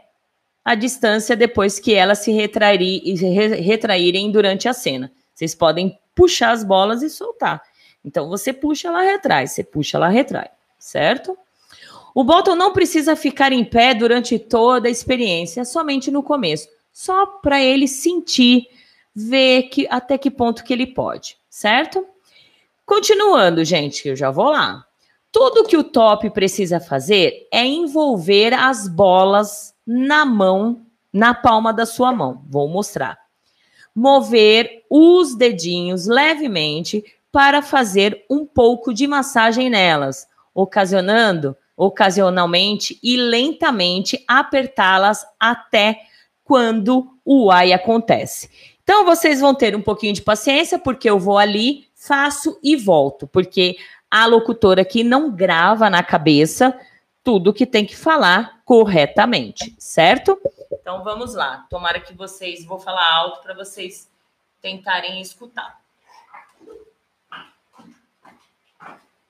a 0.63 0.75
distância 0.75 1.35
depois 1.35 1.79
que 1.79 1.93
elas 1.93 2.19
se 2.19 2.31
retraírem 2.31 4.31
durante 4.31 4.69
a 4.69 4.73
cena. 4.73 5.11
Vocês 5.33 5.53
podem 5.53 5.99
puxar 6.15 6.51
as 6.51 6.63
bolas 6.63 7.01
e 7.01 7.09
soltar. 7.09 7.61
Então 8.05 8.29
você 8.29 8.53
puxa, 8.53 8.87
ela 8.87 9.01
retrai, 9.01 9.47
você 9.47 9.63
puxa, 9.63 9.97
ela 9.97 10.09
retrai, 10.09 10.49
certo? 10.77 11.37
O 12.13 12.23
bottom 12.23 12.55
não 12.55 12.71
precisa 12.71 13.15
ficar 13.15 13.51
em 13.51 13.65
pé 13.65 13.93
durante 13.93 14.37
toda 14.37 14.87
a 14.87 14.91
experiência, 14.91 15.65
somente 15.65 16.11
no 16.11 16.21
começo, 16.21 16.67
só 16.91 17.25
para 17.25 17.61
ele 17.61 17.87
sentir, 17.87 18.67
ver 19.15 19.63
que 19.63 19.87
até 19.89 20.17
que 20.17 20.29
ponto 20.29 20.63
que 20.63 20.73
ele 20.73 20.87
pode, 20.87 21.37
certo? 21.49 22.05
Continuando, 22.85 23.65
gente, 23.65 24.07
eu 24.07 24.15
já 24.15 24.29
vou 24.29 24.49
lá. 24.49 24.85
Tudo 25.33 25.63
que 25.63 25.75
o 25.75 25.83
top 25.83 26.29
precisa 26.29 26.79
fazer 26.79 27.47
é 27.51 27.65
envolver 27.65 28.53
as 28.53 28.87
bolas 28.87 29.73
na 29.85 30.23
mão, 30.25 30.85
na 31.11 31.33
palma 31.33 31.73
da 31.73 31.87
sua 31.87 32.13
mão. 32.13 32.43
Vou 32.47 32.69
mostrar. 32.69 33.17
Mover 33.95 34.83
os 34.87 35.35
dedinhos 35.35 36.05
levemente 36.05 37.03
para 37.31 37.63
fazer 37.63 38.23
um 38.29 38.45
pouco 38.45 38.93
de 38.93 39.07
massagem 39.07 39.71
nelas, 39.71 40.27
ocasionando 40.53 41.57
ocasionalmente 41.75 42.99
e 43.01 43.17
lentamente 43.17 44.23
apertá-las 44.27 45.25
até 45.39 45.99
quando 46.43 47.07
o 47.25 47.49
ai 47.49 47.73
acontece. 47.73 48.49
Então 48.83 49.03
vocês 49.03 49.39
vão 49.39 49.55
ter 49.55 49.75
um 49.75 49.81
pouquinho 49.81 50.13
de 50.13 50.21
paciência, 50.21 50.77
porque 50.77 51.09
eu 51.09 51.17
vou 51.17 51.39
ali, 51.39 51.87
faço 51.95 52.59
e 52.61 52.75
volto, 52.75 53.25
porque 53.25 53.77
a 54.13 54.27
locutora 54.27 54.83
aqui 54.83 55.03
não 55.03 55.31
grava 55.31 55.89
na 55.89 56.03
cabeça 56.03 56.79
tudo 57.23 57.51
que 57.51 57.65
tem 57.65 57.83
que 57.83 57.95
falar 57.95 58.61
corretamente, 58.63 59.75
certo? 59.79 60.39
Então 60.71 61.03
vamos 61.03 61.33
lá. 61.33 61.65
Tomara 61.67 61.99
que 61.99 62.13
vocês, 62.13 62.63
vou 62.63 62.77
falar 62.77 63.11
alto 63.11 63.41
para 63.41 63.55
vocês 63.55 64.07
tentarem 64.61 65.19
escutar. 65.19 65.81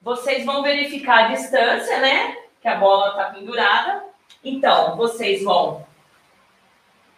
Vocês 0.01 0.45
vão 0.45 0.61
verificar 0.61 1.25
a 1.25 1.27
distância, 1.29 2.01
né? 2.01 2.35
Que 2.61 2.67
a 2.67 2.75
bola 2.75 3.11
está 3.11 3.29
pendurada. 3.29 4.03
Então, 4.43 4.97
vocês 4.97 5.45
vão 5.45 5.87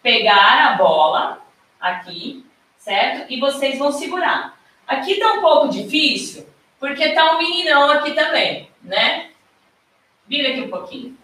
pegar 0.04 0.68
a 0.68 0.76
bola 0.76 1.42
aqui, 1.80 2.46
certo? 2.78 3.26
E 3.28 3.40
vocês 3.40 3.76
vão 3.76 3.90
segurar. 3.90 4.56
Aqui 4.86 5.18
tá 5.18 5.32
um 5.32 5.40
pouco 5.40 5.68
difícil, 5.68 6.46
porque 6.78 7.10
tá 7.10 7.34
um 7.34 7.38
meninão 7.38 7.90
aqui 7.90 8.12
também, 8.12 8.70
né? 8.82 9.30
Vira 10.26 10.50
aqui 10.50 10.60
um 10.62 10.70
pouquinho. 10.70 11.16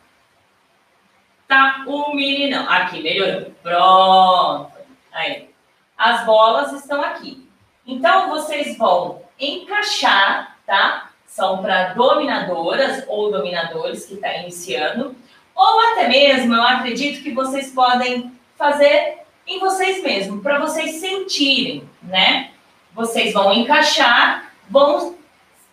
Tá 1.46 1.84
um 1.86 2.14
meninão. 2.14 2.68
Aqui, 2.68 3.02
melhorou. 3.02 3.52
Pronto. 3.62 4.72
Aí. 5.12 5.50
As 5.96 6.24
bolas 6.24 6.72
estão 6.72 7.02
aqui. 7.02 7.48
Então, 7.86 8.30
vocês 8.30 8.76
vão 8.78 9.22
encaixar, 9.38 10.56
tá? 10.66 11.10
São 11.26 11.62
para 11.62 11.94
dominadoras 11.94 13.04
ou 13.08 13.30
dominadores 13.30 14.06
que 14.06 14.14
está 14.14 14.34
iniciando. 14.38 15.14
Ou 15.54 15.80
até 15.90 16.08
mesmo, 16.08 16.54
eu 16.54 16.62
acredito 16.62 17.22
que 17.22 17.32
vocês 17.32 17.70
podem 17.72 18.32
fazer 18.56 19.18
em 19.46 19.58
vocês 19.58 20.02
mesmos, 20.02 20.42
para 20.42 20.58
vocês 20.58 20.96
sentirem, 20.96 21.88
né? 22.02 22.52
Vocês 22.94 23.32
vão 23.32 23.52
encaixar, 23.52 24.52
vão 24.68 25.16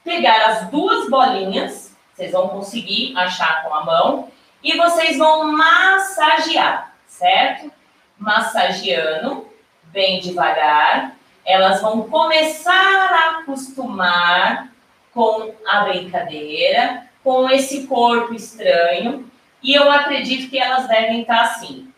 pegar 0.03 0.45
as 0.47 0.69
duas 0.69 1.09
bolinhas, 1.09 1.95
vocês 2.13 2.31
vão 2.31 2.49
conseguir 2.49 3.17
achar 3.17 3.63
com 3.63 3.73
a 3.73 3.85
mão, 3.85 4.31
e 4.63 4.75
vocês 4.75 5.17
vão 5.17 5.51
massagear, 5.51 6.93
certo? 7.07 7.71
Massageando 8.17 9.47
bem 9.83 10.19
devagar, 10.19 11.15
elas 11.45 11.81
vão 11.81 12.03
começar 12.09 12.73
a 12.73 13.39
acostumar 13.39 14.69
com 15.13 15.53
a 15.67 15.81
brincadeira, 15.85 17.07
com 17.23 17.49
esse 17.49 17.87
corpo 17.87 18.33
estranho, 18.33 19.29
e 19.61 19.73
eu 19.73 19.91
acredito 19.91 20.49
que 20.49 20.59
elas 20.59 20.87
devem 20.87 21.21
estar 21.21 21.41
assim. 21.41 21.91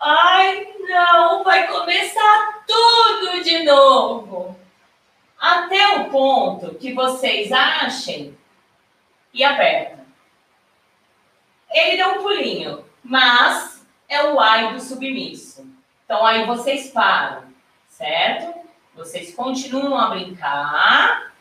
Ai, 0.00 0.68
não, 0.80 1.44
vai 1.44 1.66
começar 1.66 2.64
tudo 2.66 3.42
de 3.42 3.62
novo. 3.64 4.56
Até 5.44 5.98
o 5.98 6.08
ponto 6.08 6.74
que 6.76 6.94
vocês 6.94 7.52
achem 7.52 8.34
e 9.30 9.44
apertam. 9.44 10.02
Ele 11.70 11.98
deu 11.98 12.12
um 12.12 12.22
pulinho, 12.22 12.82
mas 13.04 13.86
é 14.08 14.22
o 14.22 14.40
ai 14.40 14.72
do 14.72 14.80
submisso. 14.80 15.70
Então 16.02 16.24
aí 16.24 16.46
vocês 16.46 16.90
param, 16.92 17.42
certo? 17.90 18.58
Vocês 18.94 19.34
continuam 19.34 20.00
a 20.00 20.08
brincar, 20.08 21.34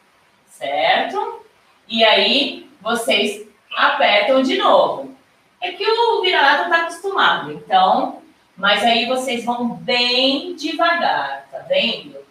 certo? 0.48 1.46
E 1.88 2.04
aí 2.04 2.70
vocês 2.82 3.48
apertam 3.74 4.44
de 4.44 4.58
novo. 4.58 5.16
É 5.62 5.72
que 5.72 5.90
o 5.90 6.22
vira-lata 6.22 6.64
está 6.64 6.82
acostumado, 6.82 7.54
então, 7.54 8.22
mas 8.58 8.84
aí 8.84 9.06
vocês 9.06 9.46
vão 9.46 9.70
bem 9.70 10.56
devagar, 10.58 11.48
tá 11.50 11.60
vendo? 11.60 12.23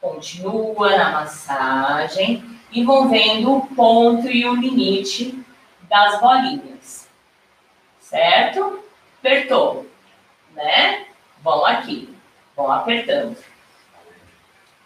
Continua 0.00 0.96
na 0.96 1.10
massagem 1.10 2.58
e 2.72 2.82
vão 2.82 3.08
vendo 3.10 3.52
o 3.52 3.66
ponto 3.74 4.28
e 4.28 4.46
o 4.46 4.54
limite 4.54 5.44
das 5.82 6.20
bolinhas, 6.20 7.08
certo? 7.98 8.82
Apertou, 9.18 9.86
né? 10.54 11.06
Vão 11.42 11.66
aqui, 11.66 12.14
vão 12.56 12.70
apertando. 12.70 13.36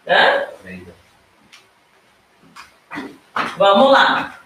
Hã? 0.07 0.47
Vamos 3.57 3.91
lá. 3.91 4.39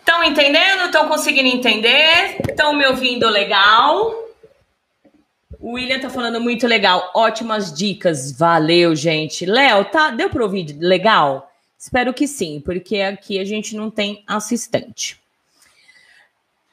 Estão 0.00 0.24
entendendo? 0.24 0.86
Estão 0.86 1.08
conseguindo 1.08 1.48
entender? 1.48 2.38
Estão 2.48 2.72
me 2.72 2.86
ouvindo 2.86 3.28
legal? 3.28 4.25
O 5.66 5.72
William 5.72 5.98
tá 5.98 6.08
falando 6.08 6.40
muito 6.40 6.64
legal. 6.64 7.10
Ótimas 7.12 7.72
dicas. 7.72 8.30
Valeu, 8.30 8.94
gente. 8.94 9.44
Léo, 9.44 9.84
tá? 9.86 10.10
Deu 10.10 10.30
para 10.30 10.44
ouvir 10.44 10.76
legal? 10.78 11.50
Espero 11.76 12.14
que 12.14 12.28
sim, 12.28 12.62
porque 12.64 13.00
aqui 13.00 13.36
a 13.36 13.44
gente 13.44 13.74
não 13.74 13.90
tem 13.90 14.22
assistente. 14.28 15.20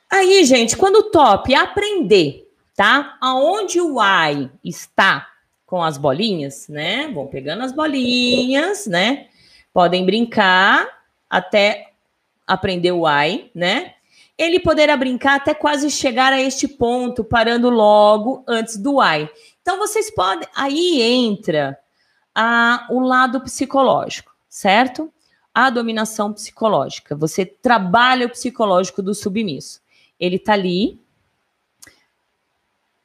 Aí, 0.08 0.46
gente, 0.46 0.78
quando 0.78 0.98
o 0.98 1.10
top 1.10 1.56
aprender, 1.56 2.48
tá? 2.76 3.18
Aonde 3.20 3.82
o 3.82 3.98
I 4.00 4.48
está 4.64 5.28
com 5.66 5.82
as 5.82 5.98
bolinhas, 5.98 6.68
né? 6.68 7.08
Vão 7.12 7.26
pegando 7.26 7.64
as 7.64 7.72
bolinhas, 7.72 8.86
né? 8.86 9.26
Podem 9.74 10.06
brincar 10.06 10.88
até 11.28 11.90
aprender 12.46 12.92
o 12.92 13.10
I, 13.10 13.50
né? 13.56 13.96
Ele 14.38 14.60
poderá 14.60 14.98
brincar 14.98 15.36
até 15.36 15.54
quase 15.54 15.90
chegar 15.92 16.34
a 16.34 16.42
este 16.42 16.68
ponto, 16.68 17.24
parando 17.24 17.70
logo 17.70 18.44
antes 18.48 18.78
do 18.78 19.02
I. 19.02 19.30
Então 19.62 19.78
vocês 19.78 20.10
podem. 20.14 20.48
Aí 20.56 21.02
entra 21.02 21.78
a, 22.34 22.88
o 22.90 23.00
lado 23.00 23.42
psicológico, 23.42 24.36
certo? 24.50 25.12
A 25.54 25.70
dominação 25.70 26.34
psicológica. 26.34 27.16
Você 27.16 27.46
trabalha 27.46 28.26
o 28.26 28.30
psicológico 28.30 29.04
do 29.04 29.14
submisso. 29.14 29.82
Ele 30.20 30.40
tá 30.40 30.54
ali, 30.54 31.00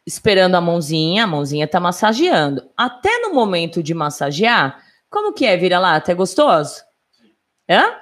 esperando 0.06 0.54
a 0.54 0.60
mãozinha, 0.60 1.24
a 1.24 1.26
mãozinha 1.26 1.68
tá 1.68 1.78
massageando. 1.78 2.66
Até 2.74 3.18
no 3.18 3.34
momento 3.34 3.82
de 3.82 3.92
massagear, 3.92 4.82
como 5.10 5.34
que 5.34 5.44
é, 5.44 5.56
vira 5.56 5.78
lá? 5.78 6.02
É 6.06 6.14
gostoso? 6.14 6.82
Hã? 7.68 7.96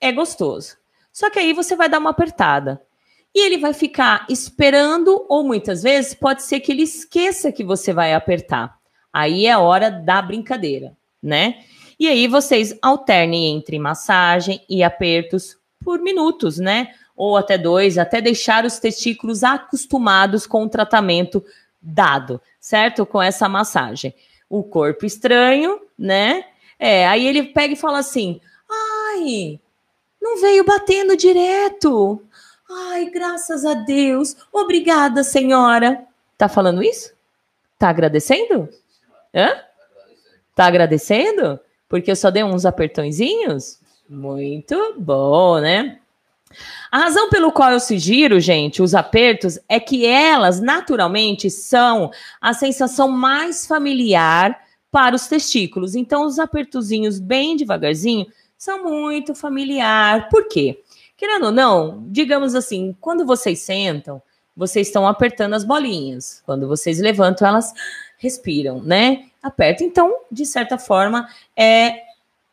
É 0.00 0.12
gostoso. 0.12 0.79
Só 1.20 1.28
que 1.28 1.38
aí 1.38 1.52
você 1.52 1.76
vai 1.76 1.86
dar 1.86 1.98
uma 1.98 2.10
apertada. 2.10 2.80
E 3.34 3.44
ele 3.44 3.58
vai 3.58 3.74
ficar 3.74 4.24
esperando, 4.30 5.26
ou 5.28 5.44
muitas 5.44 5.82
vezes 5.82 6.14
pode 6.14 6.42
ser 6.42 6.60
que 6.60 6.72
ele 6.72 6.82
esqueça 6.82 7.52
que 7.52 7.62
você 7.62 7.92
vai 7.92 8.14
apertar. 8.14 8.78
Aí 9.12 9.46
é 9.46 9.58
hora 9.58 9.90
da 9.90 10.22
brincadeira, 10.22 10.96
né? 11.22 11.62
E 11.98 12.08
aí 12.08 12.26
vocês 12.26 12.74
alternem 12.80 13.54
entre 13.54 13.78
massagem 13.78 14.64
e 14.66 14.82
apertos 14.82 15.58
por 15.84 16.00
minutos, 16.00 16.56
né? 16.58 16.94
ou 17.20 17.36
até 17.36 17.58
dois, 17.58 17.98
até 17.98 18.18
deixar 18.18 18.64
os 18.64 18.78
testículos 18.78 19.44
acostumados 19.44 20.46
com 20.46 20.64
o 20.64 20.68
tratamento 20.70 21.44
dado, 21.78 22.40
certo? 22.58 23.04
Com 23.04 23.20
essa 23.20 23.46
massagem. 23.46 24.14
O 24.48 24.62
corpo 24.62 25.04
estranho, 25.04 25.82
né? 25.98 26.44
É, 26.78 27.06
aí 27.06 27.26
ele 27.26 27.42
pega 27.42 27.74
e 27.74 27.76
fala 27.76 27.98
assim: 27.98 28.40
ai, 28.70 29.60
não 30.20 30.40
veio 30.40 30.64
batendo 30.64 31.16
direto. 31.16 32.22
Ai, 32.68 33.10
graças 33.10 33.64
a 33.64 33.74
Deus. 33.74 34.36
Obrigada, 34.52 35.24
senhora. 35.24 36.04
Tá 36.38 36.48
falando 36.48 36.82
isso? 36.82 37.12
Tá 37.78 37.88
agradecendo? 37.88 38.68
Hã? 39.34 39.60
Tá 40.54 40.66
agradecendo? 40.66 41.58
Porque 41.88 42.10
eu 42.10 42.16
só 42.16 42.30
dei 42.30 42.44
uns 42.44 42.64
apertõezinhos? 42.64 43.80
Muito 44.08 44.94
bom, 44.98 45.58
né? 45.58 45.98
A 46.90 46.98
razão 46.98 47.30
pelo 47.30 47.52
qual 47.52 47.70
eu 47.72 47.80
sugiro, 47.80 48.40
gente, 48.40 48.82
os 48.82 48.94
apertos 48.94 49.58
é 49.68 49.78
que 49.78 50.04
elas 50.04 50.60
naturalmente 50.60 51.48
são 51.48 52.10
a 52.40 52.52
sensação 52.52 53.08
mais 53.08 53.66
familiar 53.66 54.60
para 54.90 55.14
os 55.14 55.28
testículos. 55.28 55.94
Então, 55.94 56.26
os 56.26 56.38
apertozinhos 56.38 57.20
bem 57.20 57.56
devagarzinho 57.56 58.26
são 58.60 58.84
muito 58.84 59.34
familiar. 59.34 60.28
Por 60.28 60.46
quê? 60.46 60.82
Querendo 61.16 61.46
ou 61.46 61.50
não, 61.50 62.04
digamos 62.08 62.54
assim, 62.54 62.94
quando 63.00 63.24
vocês 63.24 63.60
sentam, 63.60 64.20
vocês 64.54 64.88
estão 64.88 65.08
apertando 65.08 65.54
as 65.54 65.64
bolinhas. 65.64 66.42
Quando 66.44 66.68
vocês 66.68 67.00
levantam, 67.00 67.48
elas 67.48 67.72
respiram, 68.18 68.82
né? 68.82 69.30
Aperta. 69.42 69.82
Então, 69.82 70.14
de 70.30 70.44
certa 70.44 70.76
forma, 70.76 71.26
é 71.56 72.02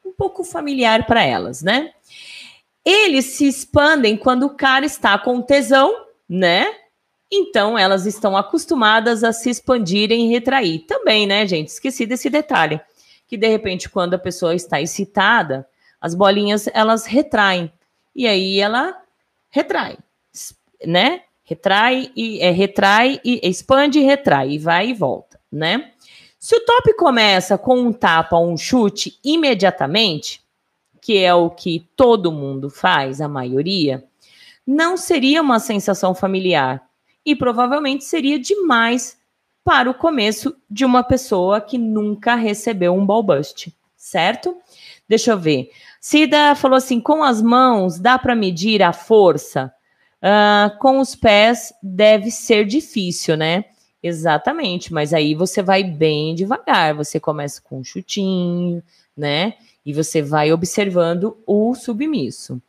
um 0.06 0.14
pouco 0.14 0.46
familiar 0.46 1.06
para 1.06 1.22
elas, 1.22 1.62
né? 1.62 1.92
Eles 2.86 3.26
se 3.26 3.46
expandem 3.46 4.16
quando 4.16 4.44
o 4.44 4.56
cara 4.56 4.86
está 4.86 5.18
com 5.18 5.42
tesão, 5.42 6.06
né? 6.28 6.74
Então 7.30 7.78
elas 7.78 8.06
estão 8.06 8.38
acostumadas 8.38 9.26
a 9.26 9.34
se 9.34 9.50
expandirem 9.50 10.28
e 10.28 10.30
retrair. 10.30 10.86
Também, 10.88 11.28
né, 11.28 11.46
gente? 11.46 11.68
Esqueci 11.68 12.06
desse 12.06 12.30
detalhe. 12.30 12.80
Que 13.28 13.36
de 13.36 13.50
repente, 13.50 13.90
quando 13.90 14.14
a 14.14 14.18
pessoa 14.18 14.56
está 14.56 14.82
excitada, 14.82 15.68
as 16.08 16.16
bolinhas 16.16 16.68
elas 16.74 17.06
retraem. 17.06 17.72
E 18.16 18.26
aí 18.26 18.60
ela 18.60 18.98
retrai, 19.50 19.98
né? 20.86 21.22
Retrai 21.44 22.12
e 22.16 22.40
é, 22.42 22.50
retrai 22.50 23.20
e 23.24 23.40
expande 23.44 24.00
e 24.00 24.04
retrai 24.04 24.52
e 24.52 24.58
vai 24.58 24.90
e 24.90 24.94
volta, 24.94 25.40
né? 25.52 25.92
Se 26.40 26.56
o 26.56 26.66
top 26.66 26.94
começa 26.96 27.58
com 27.58 27.78
um 27.78 27.92
tapa 27.92 28.38
ou 28.38 28.50
um 28.50 28.58
chute 28.58 29.20
imediatamente, 29.24 30.42
que 31.02 31.18
é 31.18 31.34
o 31.34 31.50
que 31.50 31.88
todo 31.96 32.32
mundo 32.32 32.70
faz, 32.70 33.22
a 33.22 33.28
maioria, 33.28 34.04
não 34.66 34.96
seria 34.96 35.42
uma 35.42 35.60
sensação 35.60 36.16
familiar 36.16 36.88
e 37.26 37.36
provavelmente 37.36 38.06
seria 38.06 38.40
demais 38.40 39.18
para 39.64 39.90
o 39.90 39.94
começo 39.94 40.56
de 40.70 40.86
uma 40.86 41.04
pessoa 41.04 41.60
que 41.60 41.78
nunca 41.78 42.36
recebeu 42.36 42.94
um 42.94 43.06
ball 43.06 43.24
bust, 43.24 43.74
certo? 43.98 44.56
Deixa 45.08 45.32
eu 45.32 45.40
ver. 45.40 45.70
Cida 46.02 46.56
falou 46.56 46.78
assim: 46.78 47.00
com 47.00 47.24
as 47.24 47.42
mãos 47.42 48.00
dá 48.00 48.18
para 48.18 48.36
medir 48.36 48.84
a 48.84 48.92
força? 48.92 49.74
Uh, 50.18 50.78
com 50.80 51.00
os 51.00 51.16
pés 51.16 51.74
deve 51.82 52.32
ser 52.32 52.66
difícil, 52.66 53.38
né? 53.38 53.66
Exatamente, 54.02 54.94
mas 54.94 55.14
aí 55.14 55.36
você 55.36 55.62
vai 55.62 55.84
bem 55.84 56.36
devagar. 56.36 56.94
Você 56.96 57.20
começa 57.20 57.62
com 57.62 57.80
um 57.80 57.84
chutinho, 57.84 58.84
né? 59.16 59.54
E 59.86 59.94
você 59.94 60.22
vai 60.22 60.52
observando 60.52 61.38
o 61.46 61.74
submisso. 61.76 62.62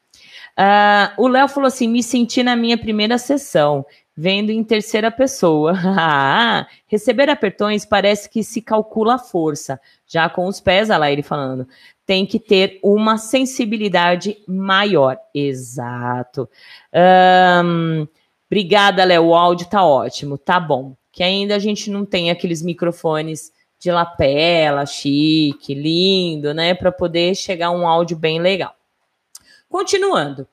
Uh, 0.58 1.22
o 1.22 1.28
Léo 1.28 1.48
falou 1.48 1.68
assim: 1.68 1.88
me 1.88 2.02
senti 2.02 2.42
na 2.42 2.54
minha 2.54 2.78
primeira 2.78 3.18
sessão 3.18 3.84
vendo 4.18 4.50
em 4.50 4.64
terceira 4.64 5.10
pessoa. 5.10 5.74
Ah, 6.00 6.66
receber 6.86 7.30
apertões 7.30 7.84
parece 7.84 8.28
que 8.28 8.42
se 8.42 8.60
calcula 8.60 9.14
a 9.14 9.18
força. 9.18 9.80
Já 10.08 10.28
com 10.30 10.46
os 10.46 10.58
pés, 10.58 10.88
olha 10.88 10.98
lá 10.98 11.12
ele 11.12 11.22
falando, 11.22 11.68
tem 12.06 12.24
que 12.24 12.40
ter 12.40 12.80
uma 12.82 13.18
sensibilidade 13.18 14.38
maior. 14.48 15.18
Exato. 15.34 16.48
Um, 17.62 18.08
obrigada, 18.50 19.04
Léo. 19.04 19.26
O 19.26 19.34
áudio 19.34 19.68
tá 19.68 19.84
ótimo. 19.84 20.38
Tá 20.38 20.58
bom. 20.58 20.96
Que 21.12 21.22
ainda 21.22 21.54
a 21.56 21.58
gente 21.58 21.90
não 21.90 22.06
tem 22.06 22.30
aqueles 22.30 22.62
microfones 22.62 23.52
de 23.78 23.90
lapela, 23.90 24.86
chique, 24.86 25.74
lindo, 25.74 26.54
né? 26.54 26.74
Para 26.74 26.90
poder 26.90 27.34
chegar 27.34 27.70
um 27.70 27.86
áudio 27.86 28.16
bem 28.16 28.40
legal. 28.40 28.74
Continuando. 29.68 30.48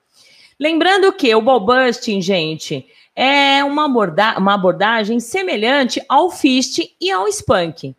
Lembrando 0.60 1.10
que 1.12 1.34
o 1.34 1.40
ball 1.40 1.60
busting, 1.60 2.20
gente, 2.20 2.86
é 3.14 3.64
uma, 3.64 3.86
aborda 3.86 4.38
uma 4.38 4.54
abordagem 4.54 5.18
semelhante 5.20 6.02
ao 6.06 6.30
fist 6.30 6.80
e 7.00 7.10
ao 7.10 7.26
spank. 7.28 7.96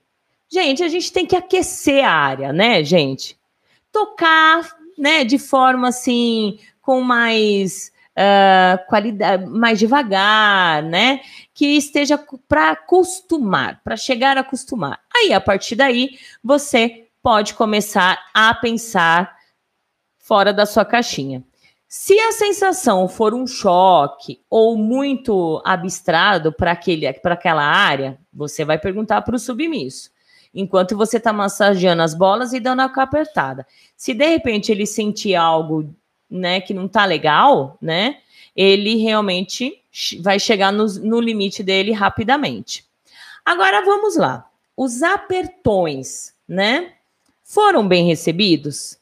Gente, 0.49 0.83
a 0.83 0.88
gente 0.88 1.12
tem 1.12 1.25
que 1.25 1.36
aquecer 1.36 2.05
a 2.05 2.12
área, 2.12 2.53
né, 2.53 2.83
gente? 2.83 3.38
Tocar, 3.91 4.62
né, 4.97 5.23
de 5.23 5.38
forma 5.38 5.89
assim, 5.89 6.60
com 6.81 7.01
mais 7.01 7.91
uh, 8.17 8.88
qualidade, 8.88 9.45
mais 9.45 9.77
devagar, 9.77 10.81
né? 10.83 11.21
Que 11.53 11.77
esteja 11.77 12.17
para 12.47 12.71
acostumar, 12.71 13.81
para 13.83 13.97
chegar 13.97 14.38
a 14.38 14.41
acostumar. 14.41 14.99
Aí, 15.13 15.33
a 15.33 15.41
partir 15.41 15.75
daí, 15.75 16.17
você 16.43 17.07
pode 17.21 17.53
começar 17.53 18.17
a 18.33 18.53
pensar 18.53 19.36
fora 20.17 20.53
da 20.53 20.65
sua 20.65 20.86
caixinha. 20.86 21.43
Se 21.89 22.19
a 22.19 22.33
sensação 22.33 23.07
for 23.07 23.33
um 23.33 23.47
choque 23.47 24.41
ou 24.49 24.77
muito 24.77 25.62
abstrado 25.65 26.51
para 26.51 26.71
aquela 26.71 27.63
área, 27.63 28.19
você 28.33 28.65
vai 28.65 28.77
perguntar 28.77 29.21
para 29.21 29.36
o 29.36 29.39
submisso. 29.39 30.12
Enquanto 30.60 30.98
você 30.98 31.17
está 31.17 31.32
massageando 31.32 32.02
as 32.02 32.15
bolas 32.15 32.52
e 32.52 32.60
dando 32.60 32.82
a 32.82 32.86
apertada. 32.86 33.65
Se 33.96 34.12
de 34.12 34.28
repente 34.28 34.72
ele 34.72 34.88
sentir 34.88 35.36
algo 35.36 35.88
né, 36.28 36.60
que 36.60 36.74
não 36.74 36.88
está 36.88 37.06
legal, 37.06 37.78
né? 37.80 38.17
Ele 38.56 38.96
realmente 38.96 39.80
vai 40.20 40.39
chegar 40.39 40.74
no, 40.74 40.88
no 40.88 41.22
limite 41.22 41.62
dele 41.62 41.91
rapidamente. 41.91 42.84
Agora 43.46 43.86
vamos 43.86 44.17
lá. 44.17 44.50
Os 44.76 45.04
apertões, 45.04 46.34
né? 46.48 46.93
Foram 47.43 47.88
bem 47.88 48.08
recebidos? 48.08 48.98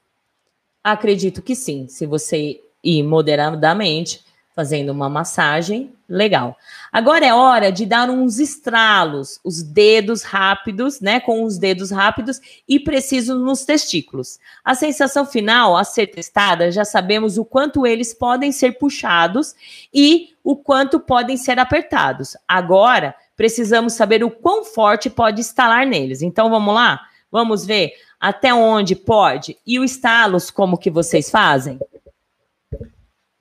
Acredito 0.84 1.42
que 1.42 1.56
sim. 1.56 1.88
Se 1.88 2.06
você 2.06 2.62
e 2.84 3.02
moderadamente, 3.02 4.26
fazendo 4.54 4.92
uma 4.92 5.10
massagem 5.10 5.95
legal. 6.08 6.58
Agora 6.92 7.26
é 7.26 7.34
hora 7.34 7.72
de 7.72 7.86
dar 7.86 8.10
uns 8.10 8.40
estralos, 8.40 9.40
os 9.44 9.62
dedos 9.64 10.24
rápidos, 10.24 11.02
né? 11.02 11.20
Com 11.20 11.44
os 11.44 11.58
dedos 11.58 11.92
rápidos 11.92 12.40
e 12.68 12.80
precisos 12.80 13.40
nos 13.40 13.66
testículos. 13.66 14.40
A 14.64 14.76
sensação 14.76 15.26
final 15.26 15.76
a 15.76 15.84
ser 15.84 16.08
testada, 16.08 16.72
já 16.72 16.86
sabemos 16.86 17.38
o 17.38 17.46
quanto 17.46 17.86
eles 17.86 18.14
podem 18.14 18.52
ser 18.52 18.78
puxados 18.78 19.56
e 19.94 20.36
o 20.44 20.56
quanto 20.56 21.00
podem 21.00 21.38
ser 21.38 21.60
apertados. 21.60 22.38
Agora, 22.48 23.16
precisamos 23.36 23.94
saber 23.94 24.24
o 24.24 24.32
quão 24.32 24.64
forte 24.64 25.10
pode 25.10 25.42
estalar 25.42 25.86
neles. 25.86 26.22
Então, 26.22 26.50
vamos 26.50 26.74
lá? 26.74 27.02
Vamos 27.32 27.66
ver 27.66 27.94
até 28.20 28.54
onde 28.54 28.96
pode 28.96 29.58
e 29.68 29.78
o 29.80 29.84
estalos 29.84 30.50
como 30.50 30.78
que 30.78 30.90
vocês 30.90 31.30
fazem? 31.30 31.80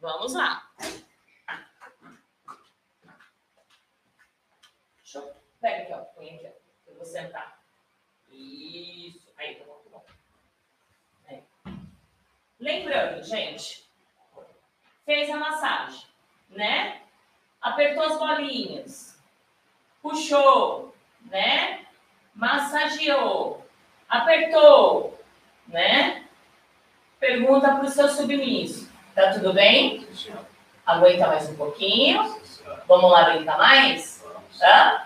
Vamos 0.00 0.35
lá. 0.35 0.68
Deixa 4.96 5.18
eu... 5.18 5.33
Pega 5.61 5.83
aqui, 5.85 5.92
ó. 5.94 5.98
Põe 5.98 6.35
aqui, 6.35 6.46
ó. 6.46 6.90
Eu 6.90 6.96
vou 6.96 7.07
sentar. 7.07 7.59
Isso. 8.31 9.33
Aí, 9.38 9.55
tá 9.55 9.64
bom, 9.64 9.81
tá 9.85 9.90
bom. 9.90 10.05
Aí. 11.27 11.42
Lembrando, 12.64 13.22
gente, 13.22 13.85
fez 15.05 15.29
a 15.29 15.37
massagem, 15.37 16.00
né? 16.48 17.03
Apertou 17.61 18.05
as 18.05 18.18
bolinhas, 18.18 19.22
puxou, 20.03 20.94
né? 21.27 21.85
Massageou, 22.35 23.66
apertou, 24.09 25.22
né? 25.68 26.24
Pergunta 27.20 27.70
para 27.70 27.85
o 27.85 27.90
seu 27.90 28.09
submisso. 28.09 28.90
Tá 29.14 29.35
tudo 29.35 29.53
bem? 29.53 30.09
Aguenta 30.87 31.27
mais 31.27 31.46
um 31.50 31.57
pouquinho. 31.57 32.40
Vamos 32.88 33.11
lá 33.11 33.24
brincar 33.35 33.59
mais? 33.59 34.24
Hã? 34.62 35.03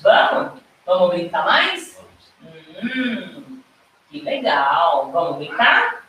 Vamos? 0.00 0.62
Vamos 0.86 1.10
brincar 1.10 1.44
mais? 1.44 2.02
Hum, 2.42 3.62
que 4.10 4.22
legal. 4.22 5.12
Vamos 5.12 5.36
brincar? 5.36 6.01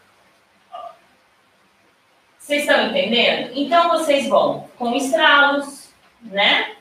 Vocês 2.44 2.64
estão 2.64 2.88
entendendo? 2.88 3.54
Então 3.56 3.88
vocês 3.88 4.28
vão 4.28 4.68
com 4.78 4.94
estralos, 4.94 5.94
né? 6.22 6.76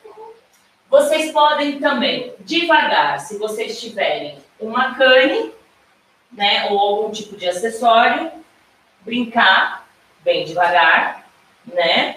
Vocês 0.91 1.31
podem 1.31 1.79
também, 1.79 2.35
devagar, 2.41 3.21
se 3.21 3.39
vocês 3.39 3.81
tiverem 3.81 4.39
uma 4.59 4.97
cane, 4.97 5.53
né, 6.33 6.69
ou 6.69 6.79
algum 6.81 7.13
tipo 7.13 7.37
de 7.37 7.49
acessório, 7.49 8.33
brincar 9.03 9.87
bem 10.25 10.45
devagar, 10.45 11.31
né? 11.65 12.17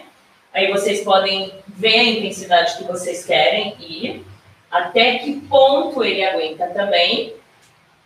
Aí 0.51 0.71
vocês 0.71 1.03
podem 1.03 1.53
ver 1.67 1.99
a 1.99 2.03
intensidade 2.03 2.79
que 2.79 2.83
vocês 2.83 3.23
querem 3.23 3.75
ir, 3.79 4.25
até 4.71 5.19
que 5.19 5.39
ponto 5.41 6.03
ele 6.03 6.25
aguenta 6.25 6.65
também, 6.69 7.35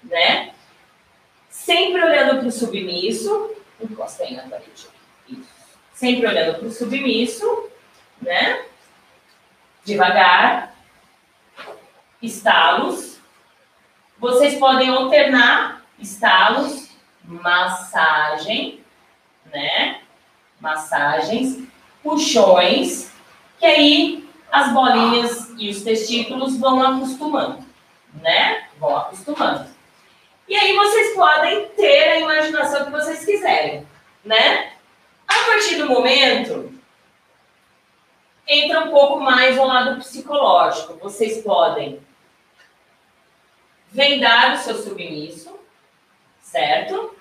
né? 0.04 0.52
Sempre 1.49 2.04
olhando 2.04 2.39
para 2.39 2.47
o 2.47 2.52
submisso, 2.52 3.56
encosta 3.82 4.23
aí 4.23 4.36
na 4.36 4.43
parede. 4.43 4.99
Sempre 6.00 6.28
olhando 6.28 6.60
para 6.60 6.68
o 6.70 6.72
submisso, 6.72 7.70
né? 8.22 8.64
Devagar. 9.84 10.74
Estalos. 12.22 13.20
Vocês 14.18 14.58
podem 14.58 14.88
alternar 14.88 15.86
estalos, 16.00 16.90
massagem, 17.22 18.82
né? 19.52 20.00
Massagens, 20.62 21.68
puxões, 22.02 23.12
que 23.60 23.66
aí 23.66 24.30
as 24.50 24.72
bolinhas 24.72 25.54
e 25.58 25.70
os 25.70 25.82
testículos 25.82 26.58
vão 26.58 26.82
acostumando, 26.82 27.66
né? 28.22 28.70
Vão 28.80 28.96
acostumando. 28.96 29.68
E 30.48 30.56
aí 30.56 30.74
vocês 30.78 31.14
podem 31.14 31.68
ter 31.76 32.04
a 32.04 32.20
imaginação 32.20 32.86
que 32.86 32.92
vocês 32.92 33.26
quiserem, 33.26 33.86
né? 34.24 34.79
A 35.39 35.45
partir 35.45 35.78
do 35.78 35.88
momento, 35.88 36.73
entra 38.45 38.82
um 38.82 38.91
pouco 38.91 39.21
mais 39.21 39.58
ao 39.58 39.67
lado 39.67 39.99
psicológico. 39.99 40.95
Vocês 40.95 41.41
podem 41.41 42.02
vendar 43.89 44.54
o 44.54 44.58
seu 44.58 44.75
submisso, 44.75 45.58
certo? 46.41 47.15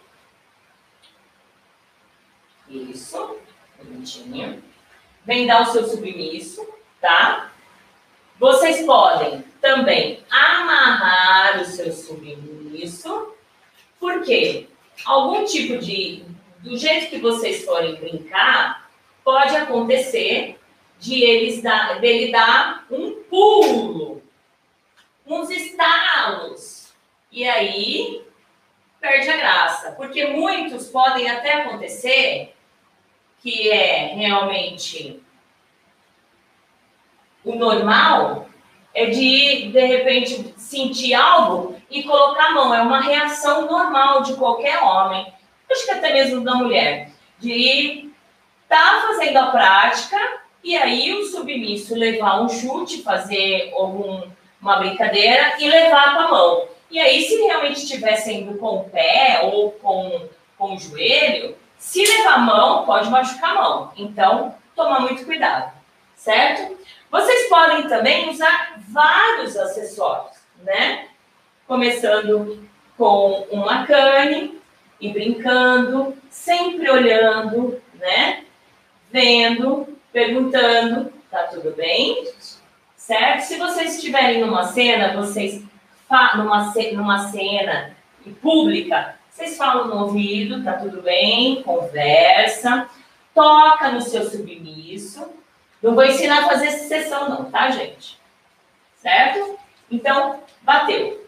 Isso, 2.69 3.39
bonitinho. 3.83 4.63
Vendar 5.25 5.63
o 5.63 5.73
seu 5.73 5.87
submisso, 5.87 6.67
tá? 7.01 7.53
Vocês 8.39 8.85
podem 8.85 9.43
também 9.61 10.25
amarrar 10.31 11.61
o 11.61 11.65
seu 11.65 11.93
submisso, 11.93 13.35
porque 14.01 14.69
algum 15.05 15.45
tipo 15.45 15.79
de 15.79 16.25
do 16.59 16.77
jeito 16.77 17.11
que 17.11 17.19
vocês 17.19 17.65
forem 17.65 17.97
brincar, 17.97 18.91
pode 19.25 19.57
acontecer 19.57 20.59
de 20.99 21.23
eles 21.23 21.63
dar, 21.63 22.01
dele 22.01 22.33
dar 22.33 22.87
um 22.91 23.23
pulo, 23.25 24.23
uns 25.27 25.51
estalos. 25.51 26.93
E 27.31 27.47
aí 27.47 28.25
perde 29.01 29.31
a 29.31 29.37
graça, 29.37 29.93
porque 29.93 30.27
muitos 30.27 30.89
podem 30.89 31.31
até 31.31 31.63
acontecer 31.63 32.55
que 33.41 33.71
é 33.71 34.15
realmente 34.15 35.23
o 37.45 37.55
normal 37.55 38.49
é 38.93 39.07
de 39.07 39.71
de 39.71 39.87
repente 39.87 40.55
sentir 40.57 41.15
algo 41.15 41.77
e 41.89 42.03
colocar 42.03 42.47
a 42.47 42.53
mão, 42.53 42.75
é 42.75 42.83
uma 42.83 43.01
reação 43.01 43.67
normal 43.67 44.23
de 44.23 44.35
qualquer 44.35 44.83
homem, 44.83 45.33
acho 45.71 45.85
que 45.85 45.91
até 45.91 46.13
mesmo 46.13 46.43
da 46.43 46.55
mulher, 46.55 47.11
de 47.39 48.11
estar 48.63 49.03
tá 49.03 49.07
fazendo 49.07 49.37
a 49.37 49.47
prática 49.47 50.41
e 50.63 50.77
aí 50.77 51.15
o 51.15 51.25
submisso 51.25 51.95
levar 51.95 52.43
um 52.43 52.49
chute, 52.49 53.03
fazer 53.03 53.73
algum, 53.75 54.23
uma 54.61 54.77
brincadeira 54.77 55.57
e 55.59 55.69
levar 55.69 56.15
com 56.15 56.21
a 56.21 56.29
mão. 56.29 56.69
E 56.91 56.99
aí, 56.99 57.23
se 57.23 57.37
realmente 57.43 57.83
estiver 57.83 58.17
sendo 58.17 58.59
com 58.59 58.79
o 58.79 58.91
pé 58.91 59.41
ou 59.45 59.73
com, 59.73 60.29
com 60.57 60.75
o 60.75 60.79
joelho, 60.79 61.57
se 61.77 62.05
levar 62.05 62.35
a 62.35 62.39
mão, 62.39 62.87
pode 62.87 63.11
machucar 63.11 63.51
a 63.51 63.55
mão. 63.55 63.93
Então, 63.97 64.55
tomar 64.75 65.01
muito 65.01 65.25
cuidado, 65.25 65.73
certo? 66.17 66.77
Vocês 67.11 67.49
podem 67.49 67.89
também 67.89 68.29
usar 68.31 68.81
vários 68.89 69.57
acessórios, 69.57 70.37
né? 70.63 71.09
Começando 71.67 72.69
com 72.97 73.47
uma 73.51 73.87
cane 73.87 74.58
e 75.01 75.13
brincando, 75.13 76.17
sempre 76.31 76.91
olhando, 76.91 77.81
né? 77.95 78.45
Vendo, 79.11 79.97
perguntando, 80.13 81.13
tá 81.31 81.45
tudo 81.45 81.75
bem? 81.75 82.31
Certo? 82.97 83.43
Se 83.43 83.57
vocês 83.57 83.97
estiverem 83.97 84.41
numa 84.41 84.65
cena, 84.65 85.15
vocês 85.15 85.63
numa, 86.37 86.73
numa 86.93 87.29
cena 87.29 87.97
pública, 88.43 89.15
vocês 89.31 89.57
falam 89.57 89.89
no 89.89 90.03
ouvido, 90.03 90.65
tá 90.65 90.75
tudo 90.75 91.01
bem, 91.01 91.63
conversa, 91.63 92.89
toca 93.35 93.91
no 93.91 94.01
seu 94.01 94.29
submisso. 94.29 95.27
Não 95.83 95.95
vou 95.95 96.05
ensinar 96.05 96.41
a 96.41 96.49
fazer 96.49 96.71
sessão, 96.73 97.29
não, 97.29 97.51
tá, 97.51 97.71
gente? 97.71 98.19
Certo? 98.97 99.59
Então, 99.91 100.41
bateu. 100.63 101.28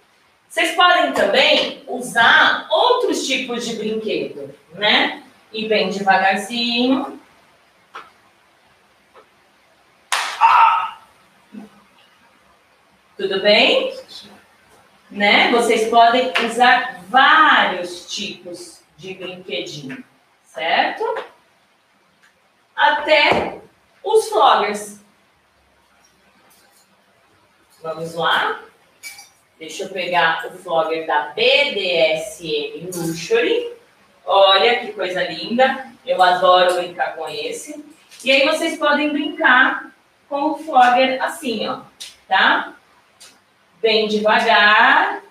Vocês 0.51 0.75
podem 0.75 1.13
também 1.13 1.83
usar 1.87 2.67
outros 2.69 3.27
tipos 3.27 3.65
de 3.67 3.77
brinquedo, 3.77 4.55
né? 4.75 5.23
E 5.53 5.67
bem 5.67 5.89
devagarzinho. 5.89 7.19
Tudo 13.17 13.41
bem? 13.41 13.95
né? 15.11 15.51
Vocês 15.51 15.89
podem 15.91 16.33
usar 16.47 17.03
vários 17.09 18.07
tipos 18.09 18.81
de 18.97 19.15
brinquedinho, 19.15 20.05
certo? 20.45 21.25
Até 22.77 23.61
os 24.05 24.29
floggers. 24.29 25.01
Vamos 27.83 28.15
lá? 28.15 28.63
Deixa 29.61 29.83
eu 29.83 29.91
pegar 29.91 30.47
o 30.47 30.57
flogger 30.57 31.07
da 31.07 31.35
BDSM 31.35 32.87
Luxury. 32.87 33.75
Olha 34.25 34.81
que 34.81 34.95
coisa 34.95 35.23
linda. 35.23 35.87
Eu 36.07 36.23
adoro 36.23 36.77
brincar 36.77 37.15
com 37.15 37.29
esse. 37.29 37.85
E 38.25 38.33
aí 38.33 38.47
vocês 38.47 38.79
podem 38.79 39.11
brincar 39.11 39.93
com 40.31 40.53
o 40.53 40.59
flogger 40.59 41.23
assim, 41.23 41.69
ó, 41.69 41.83
tá? 42.27 42.75
Bem 43.83 44.09
devagar, 44.09 45.23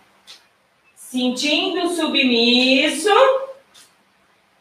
sentindo 0.93 1.89
submisso, 1.89 3.09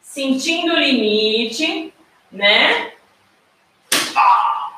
sentindo 0.00 0.72
o 0.72 0.78
limite, 0.78 1.92
né? 2.32 2.92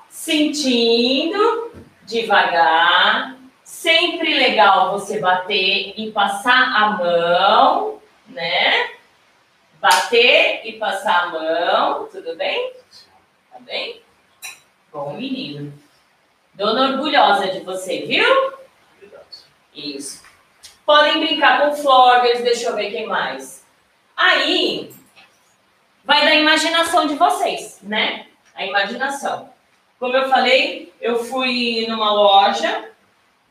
Sentindo 0.09 1.71
devagar. 2.05 3.40
Sempre 3.71 4.35
legal 4.35 4.91
você 4.91 5.21
bater 5.21 5.95
e 5.97 6.11
passar 6.11 6.75
a 6.75 6.91
mão, 6.91 8.03
né? 8.27 8.91
Bater 9.81 10.63
e 10.65 10.73
passar 10.73 11.23
a 11.23 11.29
mão, 11.29 12.09
tudo 12.09 12.35
bem? 12.37 12.75
Tá 13.51 13.61
bem? 13.61 14.03
Bom 14.93 15.15
menino. 15.15 15.73
Dona 16.53 16.91
orgulhosa 16.91 17.47
de 17.53 17.61
você, 17.61 18.01
viu? 18.01 18.53
Isso. 19.73 20.25
Podem 20.85 21.21
brincar 21.21 21.61
com 21.61 21.77
floggers, 21.77 22.43
deixa 22.43 22.71
eu 22.71 22.75
ver 22.75 22.91
quem 22.91 23.07
mais. 23.07 23.65
Aí, 24.17 24.93
vai 26.05 26.25
da 26.25 26.35
imaginação 26.35 27.07
de 27.07 27.15
vocês, 27.15 27.79
né? 27.83 28.27
A 28.53 28.67
imaginação. 28.67 29.49
Como 29.99 30.17
eu 30.17 30.29
falei, 30.29 30.93
eu 31.01 31.25
fui 31.25 31.87
numa 31.89 32.13
loja 32.13 32.90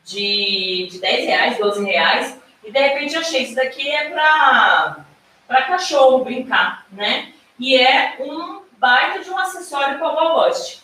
de, 0.04 0.88
de 0.90 0.98
10 0.98 1.26
reais, 1.26 1.58
12 1.58 1.84
reais, 1.84 2.38
e 2.64 2.70
de 2.70 2.78
repente 2.78 3.14
eu 3.14 3.20
achei 3.20 3.42
isso 3.42 3.54
daqui 3.54 3.90
é 3.90 4.10
para 4.10 5.62
cachorro 5.66 6.24
brincar, 6.24 6.86
né? 6.92 7.32
E 7.58 7.76
é 7.76 8.16
um 8.20 8.62
baita 8.78 9.20
de 9.20 9.30
um 9.30 9.38
acessório 9.38 9.98
para 9.98 10.08
o 10.08 10.16
Bobust. 10.16 10.82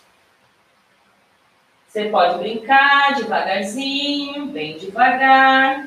Você 1.89 2.11
pode 2.11 2.39
brincar 2.39 3.15
devagarzinho, 3.15 4.47
bem 4.47 4.77
devagar. 4.77 5.87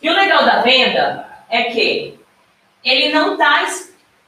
E 0.00 0.08
o 0.08 0.14
legal 0.14 0.44
da 0.44 0.62
venda 0.62 1.35
é 1.48 1.64
que 1.64 2.18
ele 2.84 3.12
não 3.12 3.32
está, 3.32 3.66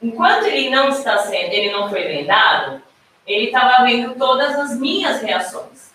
enquanto 0.03 0.45
ele 0.45 0.71
não 0.71 0.89
está 0.89 1.19
sendo, 1.19 1.53
ele 1.53 1.71
não 1.73 1.89
foi 1.89 2.03
vendado, 2.05 2.83
ele 3.27 3.47
estava 3.47 3.85
vendo 3.85 4.15
todas 4.15 4.59
as 4.59 4.79
minhas 4.79 5.23
reações 5.23 5.89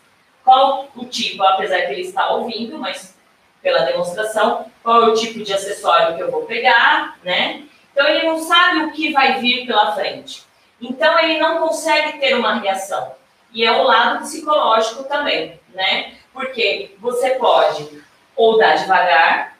qual 0.43 0.89
o 0.95 1.05
tipo, 1.05 1.41
apesar 1.43 1.81
que 1.83 1.93
ele 1.93 2.01
está 2.01 2.29
ouvindo, 2.31 2.77
mas 2.77 3.15
pela 3.61 3.85
demonstração, 3.85 4.69
qual 4.83 5.03
é 5.03 5.05
o 5.07 5.13
tipo 5.13 5.41
de 5.41 5.53
acessório 5.53 6.15
que 6.15 6.21
eu 6.21 6.29
vou 6.29 6.43
pegar, 6.43 7.17
né? 7.23 7.63
Então 7.91 8.05
ele 8.07 8.27
não 8.27 8.39
sabe 8.39 8.83
o 8.83 8.91
que 8.91 9.13
vai 9.13 9.39
vir 9.39 9.65
pela 9.65 9.93
frente. 9.93 10.43
Então 10.81 11.17
ele 11.19 11.39
não 11.39 11.59
consegue 11.59 12.19
ter 12.19 12.35
uma 12.35 12.55
reação. 12.55 13.13
E 13.53 13.63
é 13.63 13.71
o 13.71 13.83
lado 13.83 14.19
psicológico 14.19 15.03
também, 15.03 15.59
né? 15.73 16.15
Porque 16.33 16.95
você 16.99 17.31
pode 17.31 18.03
ou 18.35 18.57
dar 18.57 18.75
devagar, 18.75 19.57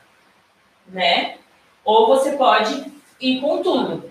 né? 0.88 1.38
Ou 1.84 2.06
você 2.06 2.32
pode 2.32 2.92
ir 3.20 3.40
com 3.40 3.62
tudo, 3.62 4.10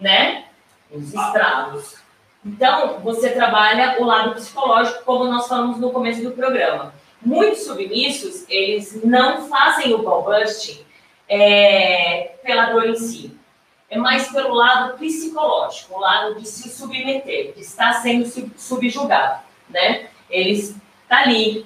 né? 0.00 0.46
Os 0.90 1.14
estragos. 1.14 1.96
Então, 2.44 3.00
você 3.00 3.30
trabalha 3.30 3.96
o 4.00 4.04
lado 4.04 4.34
psicológico, 4.34 5.04
como 5.04 5.24
nós 5.24 5.48
falamos 5.48 5.78
no 5.78 5.90
começo 5.90 6.22
do 6.22 6.30
programa. 6.30 6.94
Muitos 7.20 7.64
submissos, 7.64 8.44
eles 8.48 9.02
não 9.04 9.48
fazem 9.48 9.92
o 9.94 9.98
ball 9.98 10.22
busting 10.22 10.84
é, 11.28 12.36
pela 12.44 12.66
dor 12.66 12.86
em 12.86 12.96
si. 12.96 13.36
É 13.88 13.98
mais 13.98 14.30
pelo 14.30 14.54
lado 14.54 14.98
psicológico, 14.98 15.94
o 15.94 16.00
lado 16.00 16.40
de 16.40 16.46
se 16.46 16.68
submeter, 16.68 17.52
de 17.52 17.60
estar 17.60 17.94
sendo 17.94 18.26
subjugado, 18.56 19.42
né? 19.68 20.08
Eles 20.28 20.76
tá 21.08 21.18
ali, 21.18 21.64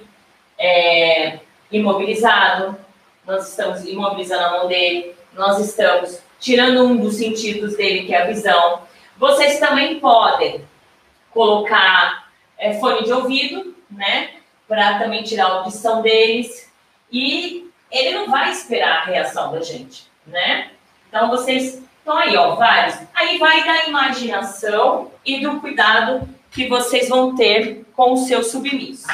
é, 0.57 1.39
imobilizado, 1.71 2.77
nós 3.25 3.49
estamos 3.49 3.85
imobilizando 3.85 4.43
a 4.43 4.51
mão 4.51 4.67
dele, 4.67 5.15
nós 5.33 5.59
estamos 5.59 6.19
tirando 6.39 6.83
um 6.83 6.97
dos 6.97 7.15
sentidos 7.15 7.75
dele, 7.75 8.05
que 8.05 8.13
é 8.13 8.23
a 8.23 8.27
visão. 8.27 8.81
Vocês 9.17 9.59
também 9.59 9.99
podem 9.99 10.65
colocar 11.31 12.29
é, 12.57 12.73
fone 12.79 13.03
de 13.03 13.13
ouvido, 13.13 13.75
né? 13.89 14.31
Para 14.67 14.99
também 14.99 15.23
tirar 15.23 15.45
a 15.45 15.53
audição 15.59 16.01
deles. 16.01 16.69
E 17.11 17.69
ele 17.91 18.17
não 18.17 18.29
vai 18.29 18.51
esperar 18.51 19.01
a 19.01 19.05
reação 19.05 19.51
da 19.51 19.61
gente, 19.61 20.07
né? 20.25 20.71
Então 21.07 21.29
vocês 21.29 21.81
estão 21.99 22.17
aí, 22.17 22.35
ó, 22.35 22.55
vários. 22.55 22.97
Aí 23.13 23.37
vai 23.37 23.63
da 23.63 23.85
imaginação 23.87 25.11
e 25.25 25.39
do 25.41 25.59
cuidado 25.59 26.27
que 26.51 26.67
vocês 26.67 27.09
vão 27.09 27.35
ter 27.35 27.85
com 27.93 28.13
o 28.13 28.17
seu 28.17 28.43
submisso. 28.43 29.07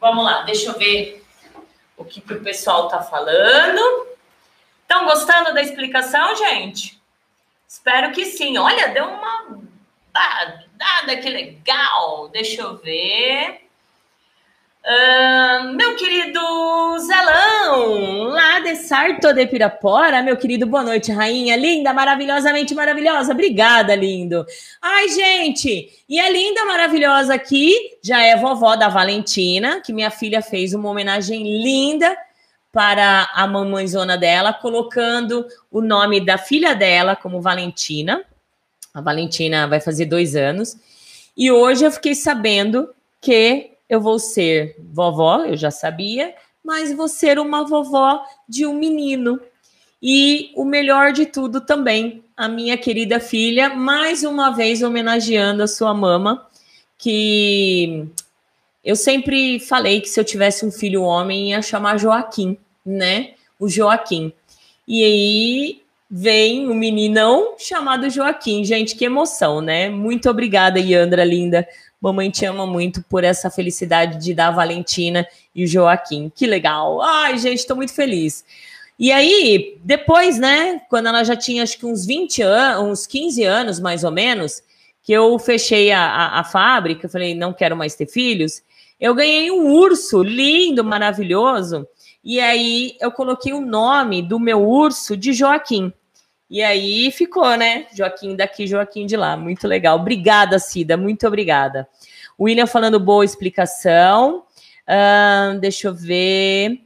Vamos 0.00 0.24
lá, 0.24 0.42
deixa 0.42 0.70
eu 0.70 0.78
ver 0.78 1.24
o 1.96 2.04
que, 2.04 2.20
que 2.20 2.32
o 2.32 2.42
pessoal 2.42 2.88
tá 2.88 3.02
falando. 3.02 4.07
Estão 4.88 5.04
gostando 5.04 5.52
da 5.52 5.60
explicação, 5.60 6.34
gente? 6.34 6.98
Espero 7.68 8.10
que 8.10 8.24
sim. 8.24 8.56
Olha, 8.56 8.88
deu 8.88 9.04
uma 9.04 9.60
dada 10.78 11.14
que 11.20 11.28
legal. 11.28 12.30
Deixa 12.30 12.62
eu 12.62 12.78
ver. 12.78 13.60
Uh, 14.82 15.74
meu 15.74 15.94
querido 15.94 16.40
Zelão, 17.00 18.28
lá 18.28 18.60
de 18.60 18.76
Sarto 18.76 19.34
de 19.34 19.46
Pirapora, 19.46 20.22
meu 20.22 20.38
querido, 20.38 20.66
boa 20.66 20.82
noite, 20.82 21.12
rainha, 21.12 21.54
linda, 21.56 21.92
maravilhosamente 21.92 22.74
maravilhosa, 22.74 23.32
obrigada, 23.32 23.94
lindo. 23.94 24.46
Ai, 24.80 25.08
gente, 25.10 26.02
e 26.08 26.18
a 26.18 26.30
linda, 26.30 26.64
maravilhosa 26.64 27.34
aqui 27.34 27.98
já 28.02 28.22
é 28.22 28.36
vovó 28.36 28.76
da 28.76 28.88
Valentina, 28.88 29.82
que 29.82 29.92
minha 29.92 30.10
filha 30.10 30.40
fez 30.40 30.72
uma 30.72 30.88
homenagem 30.88 31.42
linda 31.62 32.16
para 32.72 33.30
a 33.34 33.46
mamãezona 33.46 34.16
dela, 34.16 34.52
colocando 34.52 35.46
o 35.70 35.80
nome 35.80 36.24
da 36.24 36.36
filha 36.36 36.74
dela 36.74 37.16
como 37.16 37.40
Valentina. 37.40 38.24
A 38.92 39.00
Valentina 39.00 39.66
vai 39.66 39.80
fazer 39.80 40.06
dois 40.06 40.36
anos. 40.36 40.76
E 41.36 41.50
hoje 41.50 41.84
eu 41.84 41.90
fiquei 41.90 42.14
sabendo 42.14 42.90
que 43.20 43.72
eu 43.88 44.00
vou 44.00 44.18
ser 44.18 44.76
vovó, 44.92 45.44
eu 45.44 45.56
já 45.56 45.70
sabia, 45.70 46.34
mas 46.64 46.92
vou 46.92 47.08
ser 47.08 47.38
uma 47.38 47.64
vovó 47.64 48.22
de 48.48 48.66
um 48.66 48.74
menino. 48.74 49.40
E 50.02 50.52
o 50.54 50.64
melhor 50.64 51.12
de 51.12 51.26
tudo 51.26 51.60
também, 51.60 52.22
a 52.36 52.48
minha 52.48 52.76
querida 52.76 53.18
filha, 53.18 53.70
mais 53.70 54.22
uma 54.22 54.50
vez 54.50 54.82
homenageando 54.82 55.62
a 55.62 55.66
sua 55.66 55.94
mama, 55.94 56.46
que 56.96 58.06
eu 58.88 58.96
sempre 58.96 59.60
falei 59.60 60.00
que 60.00 60.08
se 60.08 60.18
eu 60.18 60.24
tivesse 60.24 60.64
um 60.64 60.72
filho 60.72 61.02
homem 61.02 61.50
ia 61.50 61.60
chamar 61.60 61.98
Joaquim, 61.98 62.56
né? 62.86 63.32
O 63.60 63.68
Joaquim. 63.68 64.32
E 64.86 65.04
aí 65.04 65.82
vem 66.10 66.66
um 66.66 66.72
meninão 66.72 67.54
chamado 67.58 68.08
Joaquim. 68.08 68.64
Gente, 68.64 68.96
que 68.96 69.04
emoção, 69.04 69.60
né? 69.60 69.90
Muito 69.90 70.30
obrigada, 70.30 70.80
Yandra 70.80 71.22
linda. 71.22 71.68
Mamãe 72.00 72.30
te 72.30 72.46
ama 72.46 72.66
muito 72.66 73.04
por 73.10 73.24
essa 73.24 73.50
felicidade 73.50 74.24
de 74.24 74.32
dar 74.32 74.48
a 74.48 74.52
Valentina 74.52 75.28
e 75.54 75.64
o 75.64 75.66
Joaquim. 75.66 76.32
Que 76.34 76.46
legal. 76.46 77.02
Ai, 77.02 77.36
gente, 77.36 77.58
estou 77.58 77.76
muito 77.76 77.92
feliz. 77.92 78.42
E 78.98 79.12
aí, 79.12 79.76
depois, 79.84 80.38
né, 80.38 80.80
quando 80.88 81.08
ela 81.08 81.22
já 81.24 81.36
tinha 81.36 81.62
acho 81.62 81.76
que 81.76 81.84
uns 81.84 82.06
20 82.06 82.40
anos, 82.40 82.90
uns 82.90 83.06
15 83.06 83.44
anos 83.44 83.80
mais 83.80 84.02
ou 84.02 84.10
menos, 84.10 84.62
que 85.02 85.12
eu 85.12 85.38
fechei 85.38 85.92
a, 85.92 86.00
a, 86.00 86.40
a 86.40 86.44
fábrica, 86.44 87.04
eu 87.04 87.10
falei, 87.10 87.34
não 87.34 87.52
quero 87.52 87.76
mais 87.76 87.94
ter 87.94 88.06
filhos, 88.06 88.62
eu 89.00 89.14
ganhei 89.14 89.50
um 89.50 89.70
urso 89.72 90.22
lindo, 90.22 90.82
maravilhoso, 90.82 91.86
e 92.22 92.40
aí 92.40 92.96
eu 93.00 93.12
coloquei 93.12 93.52
o 93.52 93.60
nome 93.60 94.22
do 94.22 94.38
meu 94.38 94.66
urso 94.66 95.16
de 95.16 95.32
Joaquim. 95.32 95.92
E 96.50 96.62
aí 96.62 97.10
ficou, 97.10 97.56
né? 97.56 97.86
Joaquim 97.94 98.34
daqui, 98.34 98.66
Joaquim 98.66 99.04
de 99.04 99.16
lá. 99.16 99.36
Muito 99.36 99.68
legal. 99.68 99.98
Obrigada, 99.98 100.58
Cida. 100.58 100.96
Muito 100.96 101.26
obrigada. 101.26 101.86
William 102.40 102.66
falando 102.66 102.98
boa 102.98 103.24
explicação. 103.24 104.44
Uh, 104.88 105.58
deixa 105.58 105.88
eu 105.88 105.94
ver. 105.94 106.80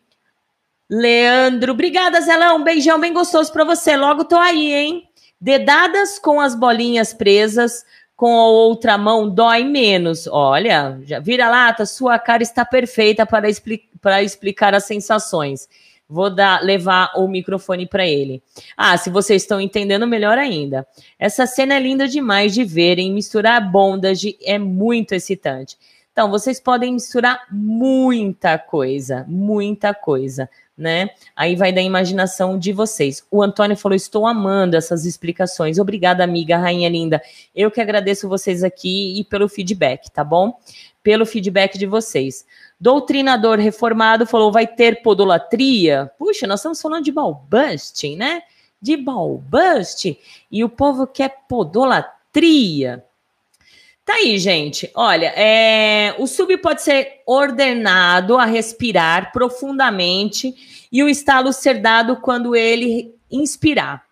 Leandro, 0.90 1.72
obrigada, 1.72 2.20
Zelão. 2.20 2.56
Um 2.56 2.64
beijão 2.64 2.98
bem 2.98 3.12
gostoso 3.12 3.52
para 3.52 3.64
você. 3.64 3.96
Logo 3.96 4.24
tô 4.24 4.36
aí, 4.36 4.74
hein? 4.74 5.08
Dedadas 5.40 6.18
com 6.18 6.40
as 6.40 6.54
bolinhas 6.54 7.14
presas, 7.14 7.84
com 8.16 8.38
a 8.38 8.48
outra 8.48 8.96
mão 8.96 9.28
dói 9.28 9.64
menos. 9.64 10.26
Olha, 10.26 10.98
já 11.04 11.18
vira 11.18 11.48
lata, 11.48 11.86
sua 11.86 12.18
cara 12.18 12.42
está 12.42 12.64
perfeita 12.64 13.26
para, 13.26 13.48
expli 13.48 13.82
para 14.00 14.22
explicar 14.22 14.74
as 14.74 14.84
sensações. 14.84 15.68
Vou 16.08 16.28
dar, 16.28 16.62
levar 16.62 17.12
o 17.16 17.26
microfone 17.26 17.86
para 17.86 18.06
ele. 18.06 18.42
Ah, 18.76 18.98
se 18.98 19.08
vocês 19.08 19.42
estão 19.42 19.60
entendendo, 19.60 20.06
melhor 20.06 20.36
ainda. 20.36 20.86
Essa 21.18 21.46
cena 21.46 21.74
é 21.74 21.80
linda 21.80 22.06
demais 22.06 22.52
de 22.52 22.64
verem. 22.64 23.12
Misturar 23.12 23.70
bondage 23.70 24.36
é 24.42 24.58
muito 24.58 25.14
excitante. 25.14 25.78
Então, 26.12 26.30
vocês 26.30 26.60
podem 26.60 26.92
misturar 26.92 27.46
muita 27.50 28.58
coisa, 28.58 29.24
muita 29.26 29.94
coisa, 29.94 30.50
né? 30.76 31.10
Aí 31.36 31.54
vai 31.54 31.72
da 31.72 31.82
imaginação 31.82 32.58
de 32.58 32.72
vocês. 32.72 33.24
O 33.30 33.42
Antônio 33.42 33.76
falou: 33.76 33.94
estou 33.94 34.26
amando 34.26 34.76
essas 34.76 35.04
explicações. 35.04 35.78
Obrigada, 35.78 36.24
amiga, 36.24 36.56
rainha 36.56 36.88
linda. 36.88 37.22
Eu 37.54 37.70
que 37.70 37.80
agradeço 37.80 38.28
vocês 38.28 38.64
aqui 38.64 39.18
e 39.18 39.24
pelo 39.24 39.48
feedback, 39.48 40.10
tá 40.10 40.24
bom? 40.24 40.58
Pelo 41.02 41.26
feedback 41.26 41.78
de 41.78 41.86
vocês. 41.86 42.46
Doutrinador 42.80 43.58
reformado 43.58 44.26
falou: 44.26 44.50
vai 44.50 44.66
ter 44.66 45.02
podolatria? 45.02 46.10
Puxa, 46.18 46.46
nós 46.46 46.60
estamos 46.60 46.80
falando 46.80 47.04
de 47.04 47.12
balbusting, 47.12 48.16
né? 48.16 48.42
De 48.80 48.96
balbusting. 48.96 50.16
E 50.50 50.64
o 50.64 50.68
povo 50.68 51.06
quer 51.06 51.44
podolatria. 51.48 53.04
Tá 54.04 54.14
aí, 54.14 54.38
gente. 54.38 54.90
Olha, 54.94 55.32
é... 55.36 56.14
o 56.18 56.26
sub 56.26 56.56
pode 56.58 56.82
ser 56.82 57.20
ordenado 57.26 58.36
a 58.36 58.44
respirar 58.44 59.32
profundamente 59.32 60.54
e 60.90 61.02
o 61.02 61.08
estalo 61.08 61.52
ser 61.52 61.80
dado 61.80 62.16
quando 62.16 62.56
ele 62.56 63.14
inspirar. 63.30 64.04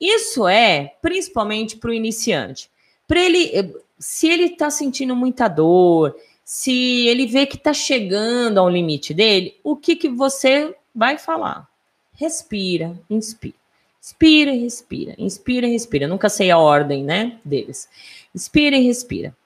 Isso 0.00 0.48
é 0.48 0.94
principalmente 1.02 1.76
para 1.76 1.90
o 1.90 1.94
iniciante. 1.94 2.70
Para 3.06 3.20
ele, 3.20 3.72
se 3.98 4.28
ele 4.28 4.44
está 4.44 4.70
sentindo 4.70 5.14
muita 5.14 5.48
dor, 5.48 6.16
se 6.44 7.06
ele 7.06 7.26
vê 7.26 7.46
que 7.46 7.56
está 7.56 7.72
chegando 7.72 8.58
ao 8.58 8.68
limite 8.68 9.12
dele, 9.14 9.56
o 9.62 9.76
que, 9.76 9.94
que 9.94 10.08
você 10.08 10.74
vai 10.94 11.18
falar? 11.18 11.68
Respira, 12.14 12.98
inspira. 13.08 13.54
Inspira 14.00 14.52
respira. 14.52 15.14
Inspira 15.16 15.66
respira. 15.68 16.08
nunca 16.08 16.28
sei 16.28 16.50
a 16.50 16.58
ordem, 16.58 17.04
né, 17.04 17.38
deles. 17.44 17.88
Inspira 18.34 18.76
e 18.76 18.84
respira. 18.84 19.36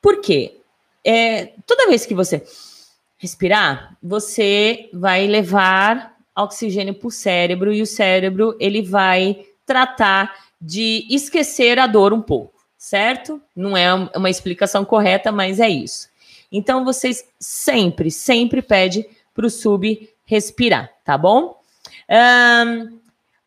Por 0.00 0.20
quê? 0.20 0.60
É, 1.04 1.52
toda 1.66 1.88
vez 1.88 2.04
que 2.04 2.14
você 2.14 2.44
respirar, 3.16 3.96
você 4.02 4.88
vai 4.92 5.26
levar 5.26 6.16
oxigênio 6.36 6.94
para 6.94 7.08
o 7.08 7.10
cérebro 7.10 7.72
e 7.72 7.82
o 7.82 7.86
cérebro 7.86 8.56
ele 8.58 8.82
vai 8.82 9.44
tratar 9.66 10.34
de 10.60 11.06
esquecer 11.10 11.78
a 11.78 11.86
dor 11.86 12.12
um 12.12 12.20
pouco, 12.20 12.54
certo? 12.76 13.40
Não 13.54 13.76
é 13.76 13.92
uma 14.14 14.30
explicação 14.30 14.84
correta, 14.84 15.30
mas 15.30 15.60
é 15.60 15.68
isso. 15.68 16.08
Então, 16.52 16.84
vocês 16.84 17.24
sempre, 17.38 18.10
sempre 18.10 18.60
pede 18.60 19.06
para 19.32 19.46
o 19.46 19.50
sub 19.50 20.08
respirar, 20.24 20.90
tá 21.04 21.16
bom? 21.16 21.60
Um, 22.08 22.98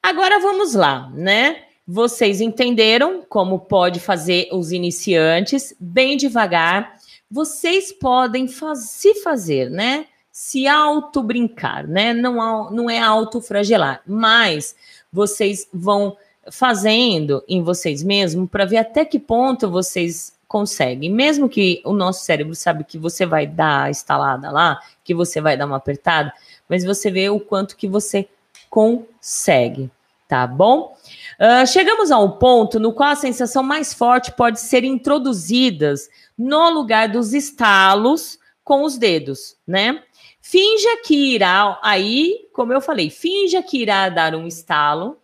agora 0.01 0.39
vamos 0.39 0.73
lá, 0.73 1.09
né? 1.13 1.63
Vocês 1.85 2.39
entenderam 2.39 3.23
como 3.27 3.59
pode 3.59 3.99
fazer 3.99 4.47
os 4.51 4.71
iniciantes 4.71 5.75
bem 5.79 6.15
devagar. 6.15 6.97
Vocês 7.29 7.91
podem 7.91 8.47
faz, 8.47 8.89
se 8.89 9.15
fazer, 9.15 9.69
né? 9.69 10.05
Se 10.31 10.65
auto-brincar, 10.65 11.85
né? 11.87 12.13
Não, 12.13 12.71
não 12.71 12.89
é 12.89 12.99
auto-fragelar, 12.99 14.01
mas 14.07 14.75
vocês 15.11 15.67
vão 15.73 16.15
fazendo 16.51 17.43
em 17.47 17.61
vocês 17.61 18.01
mesmos 18.01 18.49
para 18.49 18.65
ver 18.65 18.77
até 18.77 19.05
que 19.05 19.19
ponto 19.19 19.69
vocês 19.69 20.33
consegue. 20.47 21.09
Mesmo 21.09 21.49
que 21.49 21.81
o 21.83 21.93
nosso 21.93 22.23
cérebro 22.23 22.55
sabe 22.55 22.83
que 22.83 22.97
você 22.97 23.25
vai 23.25 23.47
dar 23.47 23.83
a 23.83 23.89
estalada 23.89 24.51
lá, 24.51 24.79
que 25.03 25.13
você 25.13 25.41
vai 25.41 25.57
dar 25.57 25.65
uma 25.65 25.77
apertada, 25.77 26.31
mas 26.69 26.83
você 26.83 27.09
vê 27.09 27.29
o 27.29 27.39
quanto 27.39 27.75
que 27.75 27.87
você 27.87 28.27
consegue, 28.69 29.89
tá 30.33 30.47
bom? 30.47 30.97
Uh, 31.39 31.67
chegamos 31.67 32.09
a 32.09 32.17
um 32.17 32.31
ponto 32.31 32.79
no 32.79 32.91
qual 32.91 33.11
a 33.11 33.15
sensação 33.15 33.61
mais 33.61 33.93
forte 33.93 34.31
pode 34.31 34.59
ser 34.59 34.83
introduzidas 34.83 36.09
no 36.35 36.71
lugar 36.71 37.07
dos 37.07 37.35
estalos 37.35 38.39
com 38.63 38.81
os 38.81 38.97
dedos, 38.97 39.55
né? 39.67 40.01
Finja 40.41 40.97
que 41.05 41.35
irá, 41.35 41.79
aí, 41.83 42.49
como 42.51 42.73
eu 42.73 42.81
falei, 42.81 43.11
finja 43.11 43.61
que 43.61 43.79
irá 43.79 44.09
dar 44.09 44.33
um 44.33 44.47
estalo, 44.47 45.19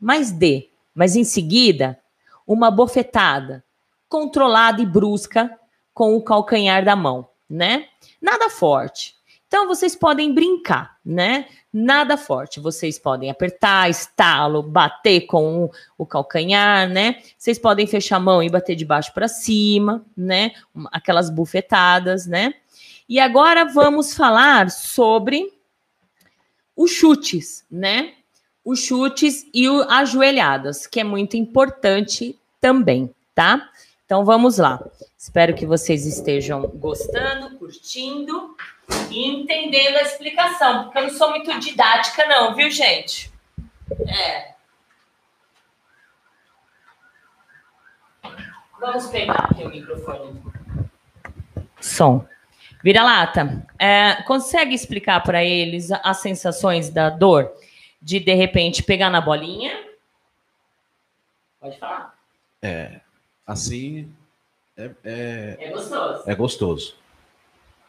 mas 0.00 0.32
dê. 0.32 0.70
Mas 0.94 1.16
em 1.16 1.24
seguida, 1.24 2.00
uma 2.46 2.70
bofetada, 2.70 3.62
controlada 4.08 4.80
e 4.80 4.86
brusca 4.86 5.50
com 5.92 6.16
o 6.16 6.22
calcanhar 6.22 6.82
da 6.82 6.96
mão, 6.96 7.28
né? 7.46 7.88
Nada 8.22 8.48
forte. 8.48 9.15
Então 9.46 9.68
vocês 9.68 9.94
podem 9.94 10.34
brincar, 10.34 10.98
né? 11.04 11.46
Nada 11.72 12.16
forte. 12.16 12.58
Vocês 12.58 12.98
podem 12.98 13.30
apertar, 13.30 13.88
estalo, 13.88 14.62
bater 14.62 15.22
com 15.22 15.70
o, 15.96 16.04
calcanhar, 16.04 16.88
né? 16.88 17.22
Vocês 17.38 17.58
podem 17.58 17.86
fechar 17.86 18.16
a 18.16 18.20
mão 18.20 18.42
e 18.42 18.50
bater 18.50 18.74
de 18.74 18.84
baixo 18.84 19.14
para 19.14 19.28
cima, 19.28 20.04
né? 20.16 20.52
Aquelas 20.90 21.30
bufetadas, 21.30 22.26
né? 22.26 22.54
E 23.08 23.20
agora 23.20 23.64
vamos 23.64 24.14
falar 24.14 24.68
sobre 24.70 25.52
os 26.74 26.90
chutes, 26.90 27.64
né? 27.70 28.14
Os 28.64 28.80
chutes 28.80 29.46
e 29.54 29.68
o 29.68 29.82
ajoelhadas, 29.82 30.88
que 30.88 30.98
é 30.98 31.04
muito 31.04 31.36
importante 31.36 32.36
também, 32.60 33.14
tá? 33.32 33.70
Então 34.04 34.24
vamos 34.24 34.58
lá. 34.58 34.84
Espero 35.16 35.54
que 35.54 35.64
vocês 35.64 36.04
estejam 36.04 36.62
gostando, 36.62 37.56
curtindo 37.58 38.56
entendendo 39.10 39.96
a 39.96 40.02
explicação, 40.02 40.84
porque 40.84 40.98
eu 40.98 41.02
não 41.02 41.10
sou 41.10 41.30
muito 41.30 41.58
didática, 41.58 42.26
não, 42.26 42.54
viu, 42.54 42.70
gente? 42.70 43.30
É. 44.08 44.54
Vamos 48.78 49.06
pegar 49.06 49.48
aqui 49.50 49.64
o 49.64 49.70
microfone. 49.70 50.42
Som. 51.80 52.26
Vira-lata, 52.82 53.66
é, 53.78 54.22
consegue 54.22 54.74
explicar 54.74 55.22
para 55.22 55.42
eles 55.42 55.90
as 55.90 56.18
sensações 56.18 56.90
da 56.90 57.10
dor 57.10 57.50
de, 58.00 58.20
de 58.20 58.34
repente, 58.34 58.82
pegar 58.82 59.10
na 59.10 59.20
bolinha? 59.20 59.84
Pode 61.58 61.78
falar. 61.78 62.14
É, 62.62 63.00
assim, 63.46 64.12
é, 64.76 64.90
é, 65.02 65.56
é 65.58 65.70
gostoso. 65.70 66.22
É 66.26 66.34
gostoso. 66.34 66.96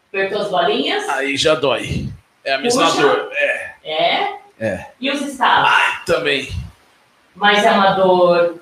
Apertou 0.09 0.41
as 0.41 0.49
bolinhas? 0.49 1.07
Aí 1.09 1.35
já 1.37 1.55
dói. 1.55 2.09
É 2.43 2.53
a 2.53 2.57
mesma 2.59 2.85
Puxa. 2.85 3.01
dor. 3.01 3.29
É. 3.33 3.73
É? 3.83 4.37
É. 4.59 4.85
E 4.99 5.09
os 5.11 5.21
estados? 5.21 5.69
Ah, 5.69 6.01
também. 6.05 6.49
Mas 7.35 7.63
é 7.63 7.71
uma 7.71 7.91
dor 7.91 8.59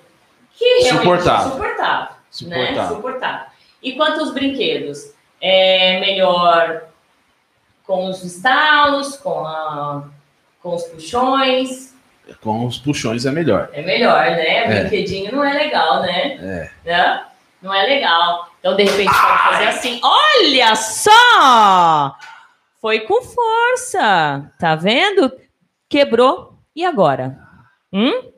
que 0.57 0.85
suportável. 0.85 1.47
É 1.47 1.51
suportável. 1.51 2.15
Suportável. 2.29 2.81
Né? 2.81 2.87
Suportável. 2.87 3.45
E 3.81 3.93
quanto 3.93 4.19
aos 4.19 4.33
brinquedos? 4.33 5.13
É 5.39 5.99
melhor 5.99 6.83
com 7.85 8.07
os 8.09 8.23
estalos, 8.23 9.15
com, 9.17 9.45
a, 9.45 10.03
com 10.61 10.75
os 10.75 10.83
puxões? 10.85 11.93
Com 12.41 12.65
os 12.65 12.77
puxões 12.79 13.25
é 13.25 13.31
melhor. 13.31 13.69
É 13.71 13.83
melhor, 13.83 14.25
né? 14.31 14.57
É. 14.57 14.79
Brinquedinho 14.81 15.31
não 15.31 15.43
é 15.43 15.53
legal, 15.53 16.01
né? 16.01 16.33
É. 16.41 16.69
Né? 16.83 17.25
Não 17.61 17.73
é 17.73 17.83
legal. 17.83 18.49
Então, 18.65 18.75
de 18.75 18.83
repente, 18.83 19.11
pode 19.13 19.43
fazer 19.43 19.67
assim. 19.67 20.01
Olha 20.03 20.75
só! 20.75 22.17
Foi 22.81 23.01
com 23.01 23.21
força. 23.21 24.51
Tá 24.57 24.75
vendo? 24.75 25.31
Quebrou. 25.87 26.57
E 26.75 26.83
agora? 26.83 27.47
Hum? 27.93 28.33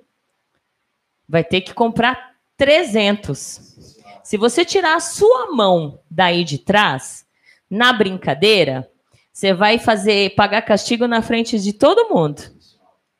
Vai 1.29 1.45
ter 1.45 1.61
que 1.61 1.73
comprar 1.73 2.35
300. 2.57 3.95
Se 4.21 4.35
você 4.35 4.65
tirar 4.65 4.97
a 4.97 4.99
sua 4.99 5.53
mão 5.53 6.01
daí 6.11 6.43
de 6.43 6.57
trás, 6.57 7.25
na 7.69 7.93
brincadeira, 7.93 8.91
você 9.31 9.53
vai 9.53 9.79
fazer 9.79 10.35
pagar 10.35 10.61
castigo 10.63 11.07
na 11.07 11.21
frente 11.21 11.57
de 11.57 11.71
todo 11.71 12.09
mundo. 12.09 12.41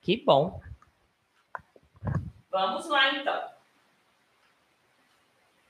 Que 0.02 0.22
bom. 0.26 0.60
Vamos 2.52 2.86
lá 2.90 3.16
então. 3.16 3.42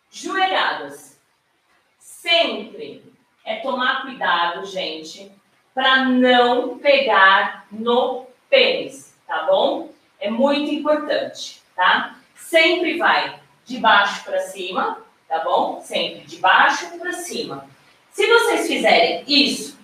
Joelhadas. 0.10 1.17
Sempre 2.28 3.02
é 3.46 3.56
tomar 3.56 4.02
cuidado, 4.02 4.66
gente, 4.66 5.32
para 5.74 6.04
não 6.04 6.78
pegar 6.78 7.66
no 7.72 8.26
pênis, 8.50 9.18
tá 9.26 9.44
bom? 9.44 9.92
É 10.20 10.30
muito 10.30 10.70
importante, 10.70 11.62
tá? 11.74 12.18
Sempre 12.36 12.98
vai 12.98 13.40
de 13.64 13.78
baixo 13.78 14.26
para 14.26 14.42
cima, 14.42 15.02
tá 15.26 15.40
bom? 15.40 15.80
Sempre 15.80 16.26
de 16.26 16.36
baixo 16.36 17.00
para 17.00 17.14
cima. 17.14 17.66
Se 18.12 18.28
vocês 18.28 18.68
fizerem 18.68 19.24
isso, 19.26 19.80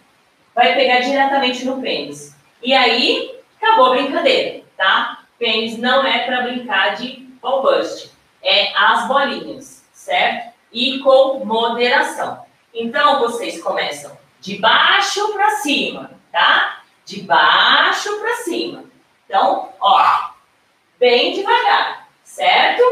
vai 0.53 0.75
pegar 0.75 0.99
diretamente 0.99 1.63
no 1.63 1.81
pênis. 1.81 2.35
E 2.61 2.73
aí, 2.73 3.39
acabou 3.55 3.85
a 3.85 3.95
brincadeira, 3.95 4.65
tá? 4.75 5.23
Pênis 5.39 5.77
não 5.77 6.05
é 6.05 6.25
para 6.25 6.41
brincar 6.41 6.97
de 6.97 7.21
ball 7.41 7.61
bust, 7.61 8.11
é 8.41 8.75
as 8.75 9.07
bolinhas, 9.07 9.87
certo? 9.93 10.52
E 10.73 10.99
com 10.99 11.45
moderação. 11.45 12.43
Então, 12.73 13.19
vocês 13.19 13.61
começam 13.61 14.17
de 14.41 14.57
baixo 14.57 15.31
para 15.31 15.51
cima, 15.57 16.11
tá? 16.31 16.83
De 17.05 17.21
baixo 17.21 18.19
para 18.19 18.35
cima. 18.37 18.83
Então, 19.25 19.69
ó, 19.79 20.31
bem 20.99 21.33
devagar, 21.33 22.09
certo? 22.23 22.83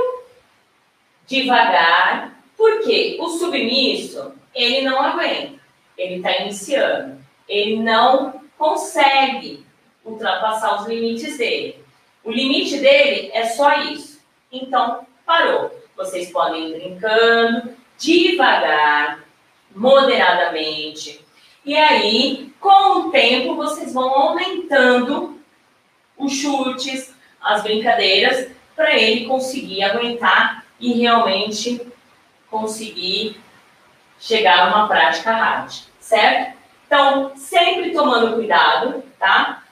Devagar, 1.26 2.38
porque 2.56 3.18
o 3.20 3.28
submisso, 3.30 4.34
ele 4.54 4.82
não 4.82 5.02
aguenta, 5.02 5.60
ele 5.98 6.16
está 6.16 6.38
iniciando, 6.38 7.18
ele 7.48 7.78
não 7.78 8.42
consegue 8.58 9.66
ultrapassar 10.06 10.80
os 10.80 10.88
limites 10.88 11.38
dele. 11.38 11.84
O 12.24 12.32
limite 12.32 12.78
dele 12.78 13.32
é 13.34 13.46
só 13.46 13.80
isso. 13.80 14.22
Então, 14.52 15.06
parou. 15.26 15.81
Vocês 16.02 16.32
podem 16.32 16.70
ir 16.70 16.80
brincando 16.80 17.76
devagar, 17.96 19.24
moderadamente. 19.76 21.24
E 21.64 21.78
aí, 21.78 22.52
com 22.60 23.02
o 23.02 23.12
tempo, 23.12 23.56
vocês 23.56 23.94
vão 23.94 24.10
aumentando 24.10 25.40
os 26.18 26.34
chutes, 26.34 27.14
as 27.40 27.62
brincadeiras, 27.62 28.50
para 28.76 28.98
ele 28.98 29.28
conseguir 29.28 29.84
aguentar 29.84 30.66
e 30.80 30.94
realmente 30.94 31.80
conseguir 32.50 33.40
chegar 34.20 34.60
a 34.60 34.68
uma 34.70 34.88
prática 34.88 35.32
hard, 35.32 35.72
certo? 36.00 36.58
Então, 36.88 37.32
sempre 37.36 37.92
tomando 37.92 38.34
cuidado, 38.34 39.04
tá? 39.20 39.64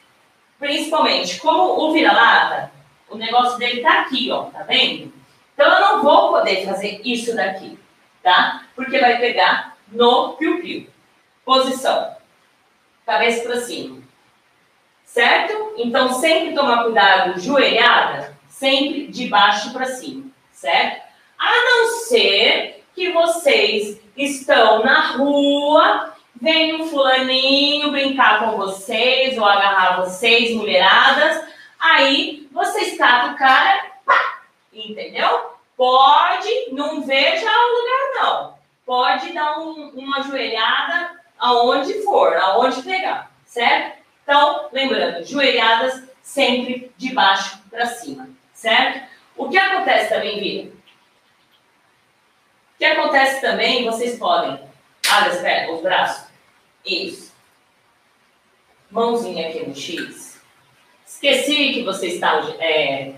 Principalmente, 0.60 1.40
como 1.40 1.88
o 1.88 1.92
vira-lata, 1.92 2.72
o 3.10 3.18
negócio 3.18 3.58
dele 3.58 3.82
tá 3.82 4.02
aqui, 4.02 4.30
ó, 4.30 4.44
tá 4.44 4.62
vendo? 4.62 5.19
Então, 5.60 5.74
eu 5.74 5.82
não 5.82 6.02
vou 6.02 6.30
poder 6.30 6.64
fazer 6.64 7.02
isso 7.04 7.36
daqui, 7.36 7.78
tá? 8.24 8.64
Porque 8.78 8.98
vai 8.98 9.18
pegar 9.18 9.76
no 9.92 10.38
piu-piu. 10.38 10.88
Posição. 11.44 12.16
Cabeça 13.06 13.46
para 13.46 13.60
cima. 13.60 14.02
Certo? 15.04 15.74
Então, 15.76 16.14
sempre 16.14 16.56
tomar 16.56 16.86
cuidado, 16.86 17.38
joelhada, 17.42 18.38
sempre 18.48 19.08
de 19.08 19.28
baixo 19.28 19.74
para 19.74 19.84
cima, 19.84 20.32
certo? 20.54 21.02
A 21.38 21.52
não 21.52 21.88
ser 22.06 22.86
que 22.96 23.12
vocês 23.12 24.00
estão 24.16 24.86
na 24.86 25.18
rua, 25.18 26.14
vem 26.42 26.76
um 26.76 26.88
fulaninho 26.88 27.92
brincar 27.92 28.46
com 28.46 28.56
vocês 28.56 29.38
ou 29.38 29.44
agarrar 29.44 30.06
vocês, 30.06 30.56
mulheradas, 30.56 31.44
aí 31.78 32.48
vocês 32.50 32.98
catam 32.98 33.34
o 33.34 33.38
cara, 33.38 33.89
entendeu? 34.74 35.52
Pode, 35.76 36.72
não 36.72 37.02
veja 37.02 37.50
o 37.50 37.80
lugar 37.80 38.24
não, 38.24 38.60
pode 38.86 39.32
dar 39.34 39.60
um, 39.60 39.90
uma 39.92 40.22
joelhada 40.22 41.20
aonde 41.38 42.02
for, 42.04 42.36
aonde 42.36 42.82
pegar, 42.84 43.32
certo? 43.46 44.00
Então, 44.24 44.68
lembrando, 44.72 45.26
joelhadas 45.26 46.04
sempre 46.22 46.92
de 46.98 47.14
baixo 47.14 47.60
para 47.70 47.86
cima, 47.86 48.30
certo? 48.54 49.08
O 49.36 49.50
que 49.50 49.58
acontece 49.58 50.10
também, 50.10 50.40
Vira? 50.40 50.70
O 52.76 52.78
que 52.78 52.86
acontece 52.86 53.42
também, 53.42 53.86
vocês 53.86 54.20
podem. 54.20 54.60
Abre 55.10 55.30
as 55.30 55.42
pernas, 55.42 55.76
os 55.76 55.82
braços. 55.82 56.30
Isso. 56.86 57.34
Mãozinha 58.92 59.50
aqui 59.50 59.66
no 59.66 59.76
X. 59.76 60.42
Esqueci 61.06 61.74
que 61.74 61.84
você 61.84 62.08
está 62.08 62.40
é, 62.60 63.16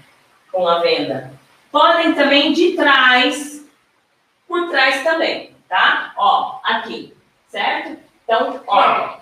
com 0.52 0.68
a 0.68 0.80
venda. 0.80 1.34
Podem 1.72 2.14
também 2.14 2.52
de 2.52 2.74
trás, 2.74 3.66
por 4.48 4.70
trás 4.70 5.04
também, 5.04 5.56
tá? 5.70 6.14
Ó, 6.18 6.60
aqui, 6.64 7.16
certo? 7.48 7.98
Então, 8.24 8.62
ó, 8.68 9.18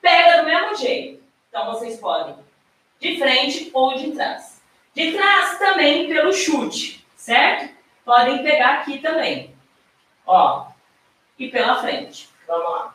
pega 0.00 0.42
do 0.42 0.46
mesmo 0.46 0.76
jeito. 0.76 1.22
Então, 1.48 1.66
vocês 1.72 1.98
podem 1.98 2.36
de 3.00 3.18
frente 3.18 3.70
ou 3.74 3.96
de 3.96 4.12
trás. 4.12 4.62
De 4.94 5.12
trás 5.12 5.58
também 5.58 6.06
pelo 6.06 6.32
chute, 6.32 7.04
certo? 7.16 7.74
Podem 8.04 8.42
pegar 8.42 8.74
aqui 8.74 8.98
também. 8.98 9.54
Ó, 10.24 10.66
e 11.38 11.48
pela 11.48 11.80
frente. 11.80 12.28
Vamos 12.46 12.70
lá. 12.70 12.94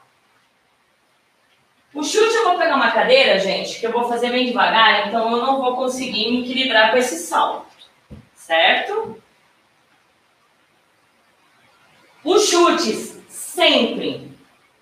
O 1.94 2.04
chute 2.04 2.36
eu 2.36 2.46
vou 2.46 2.58
pegar 2.58 2.76
uma 2.76 2.92
cadeira, 2.92 3.40
gente, 3.40 3.80
que 3.80 3.86
eu 3.86 3.92
vou 3.92 4.08
fazer 4.08 4.30
bem 4.30 4.46
devagar, 4.46 5.08
então 5.08 5.32
eu 5.32 5.44
não 5.44 5.60
vou 5.60 5.76
conseguir 5.76 6.32
me 6.32 6.42
equilibrar 6.42 6.92
com 6.92 6.98
esse 6.98 7.18
salto. 7.18 7.67
Certo? 8.48 9.22
Os 12.24 12.48
chutes 12.48 13.22
sempre 13.28 14.32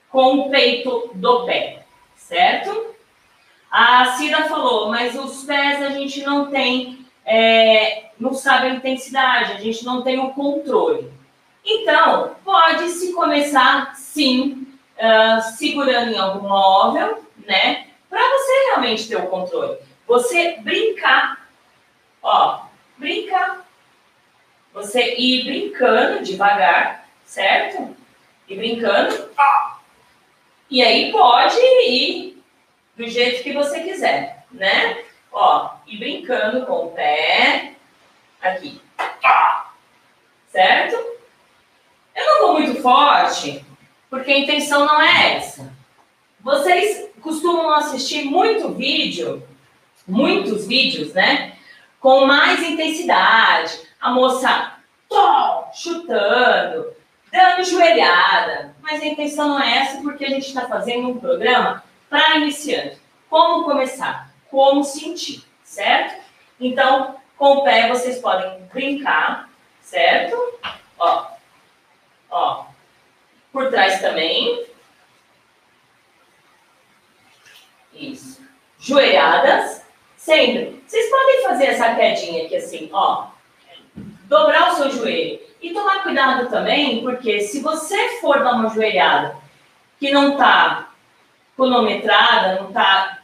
com 0.08 0.36
o 0.36 0.50
peito 0.52 1.10
do 1.16 1.48
pé, 1.48 1.84
certo? 2.16 2.94
A 3.72 4.18
Cida 4.18 4.44
falou, 4.44 4.90
mas 4.90 5.16
os 5.16 5.44
pés 5.46 5.82
a 5.82 5.90
gente 5.90 6.22
não 6.22 6.52
tem, 6.52 7.08
é, 7.26 8.12
não 8.20 8.36
sabe 8.36 8.68
a 8.68 8.76
intensidade, 8.76 9.54
a 9.54 9.60
gente 9.60 9.84
não 9.84 10.04
tem 10.04 10.20
o 10.20 10.32
controle. 10.34 11.12
Então, 11.66 12.36
pode-se 12.46 13.14
começar, 13.14 13.96
sim, 13.96 14.68
uh, 14.96 15.42
segurando 15.58 16.12
em 16.12 16.20
algum 16.20 16.48
móvel, 16.48 17.26
né? 17.48 17.88
Para 18.12 18.22
você 18.30 18.52
realmente 18.68 19.08
ter 19.08 19.16
o 19.16 19.26
controle. 19.26 19.80
Você 20.06 20.60
brincar. 20.62 21.48
Ó, 22.22 22.65
brincar. 22.98 23.66
Você 24.74 25.16
ir 25.16 25.46
brincando 25.46 26.24
devagar, 26.24 27.08
certo? 27.26 27.96
E 28.48 28.56
brincando. 28.56 29.30
E 30.70 30.84
aí 30.84 31.12
pode 31.12 31.58
ir 31.88 32.44
do 32.96 33.08
jeito 33.08 33.44
que 33.44 33.54
você 33.54 33.82
quiser, 33.82 34.46
né? 34.52 35.04
Ó, 35.32 35.76
e 35.88 35.98
brincando 35.98 36.66
com 36.66 36.88
o 36.88 36.92
pé 36.92 37.74
aqui. 38.42 38.82
Certo? 40.50 41.16
vou 42.46 42.60
muito 42.60 42.82
forte, 42.82 43.66
porque 44.10 44.32
a 44.32 44.40
intenção 44.40 44.86
não 44.86 45.02
é 45.02 45.36
essa. 45.36 45.74
Vocês 46.40 47.10
costumam 47.22 47.74
assistir 47.74 48.26
muito 48.26 48.70
vídeo, 48.70 49.44
muitos 50.08 50.68
vídeos, 50.68 51.14
né? 51.14 51.55
Com 52.06 52.28
mais 52.28 52.62
intensidade. 52.62 53.82
A 54.00 54.12
moça 54.12 54.74
tó, 55.10 55.72
chutando, 55.74 56.96
dando 57.32 57.64
joelhada. 57.64 58.76
Mas 58.80 59.02
a 59.02 59.08
intenção 59.08 59.50
não 59.50 59.60
é 59.60 59.80
essa, 59.80 60.04
porque 60.04 60.24
a 60.24 60.30
gente 60.30 60.46
está 60.46 60.68
fazendo 60.68 61.10
um 61.10 61.20
programa 61.20 61.84
para 62.08 62.36
iniciante. 62.36 63.02
Como 63.28 63.64
começar? 63.64 64.30
Como 64.52 64.84
sentir, 64.84 65.44
certo? 65.64 66.22
Então, 66.60 67.16
com 67.40 67.54
o 67.54 67.64
pé 67.64 67.90
vocês 67.90 68.20
podem 68.20 68.56
brincar, 68.72 69.50
certo? 69.82 70.38
Ó, 71.00 71.26
ó. 72.30 72.66
Por 73.52 73.72
trás 73.72 74.00
também. 74.00 74.64
Isso. 77.92 78.46
Joelhadas, 78.78 79.85
sempre. 80.26 80.84
Vocês 80.86 81.10
podem 81.10 81.44
fazer 81.44 81.66
essa 81.66 81.94
quedinha 81.94 82.46
aqui 82.46 82.56
assim, 82.56 82.90
ó. 82.92 83.28
Dobrar 84.24 84.72
o 84.72 84.76
seu 84.76 84.90
joelho. 84.90 85.40
E 85.62 85.74
tomar 85.74 86.04
cuidado 86.04 86.50
também, 86.50 87.02
porque 87.02 87.42
se 87.42 87.62
você 87.62 88.20
for 88.20 88.44
dar 88.44 88.54
uma 88.54 88.70
joelhada 88.70 89.38
que 90.00 90.12
não 90.12 90.36
tá 90.36 90.90
cronometrada, 91.56 92.62
não 92.62 92.72
tá 92.72 93.20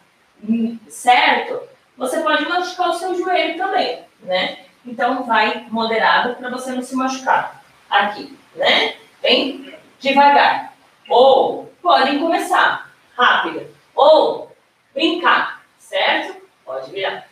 certo, 0.88 1.62
você 1.98 2.22
pode 2.22 2.48
machucar 2.48 2.90
o 2.90 2.94
seu 2.94 3.16
joelho 3.16 3.58
também, 3.58 4.00
né? 4.22 4.60
Então 4.86 5.24
vai 5.24 5.68
moderado 5.70 6.36
para 6.36 6.50
você 6.50 6.72
não 6.72 6.82
se 6.82 6.96
machucar. 6.96 7.64
Aqui, 7.90 8.36
né? 8.56 8.96
Bem 9.22 9.76
devagar. 10.00 10.74
Ou 11.10 11.72
podem 11.82 12.20
começar 12.20 12.90
rápido. 13.16 13.68
Ou 13.94 14.56
brincar, 14.94 15.62
certo? 15.78 16.41
Pode 16.72 16.90
virar. 16.90 17.28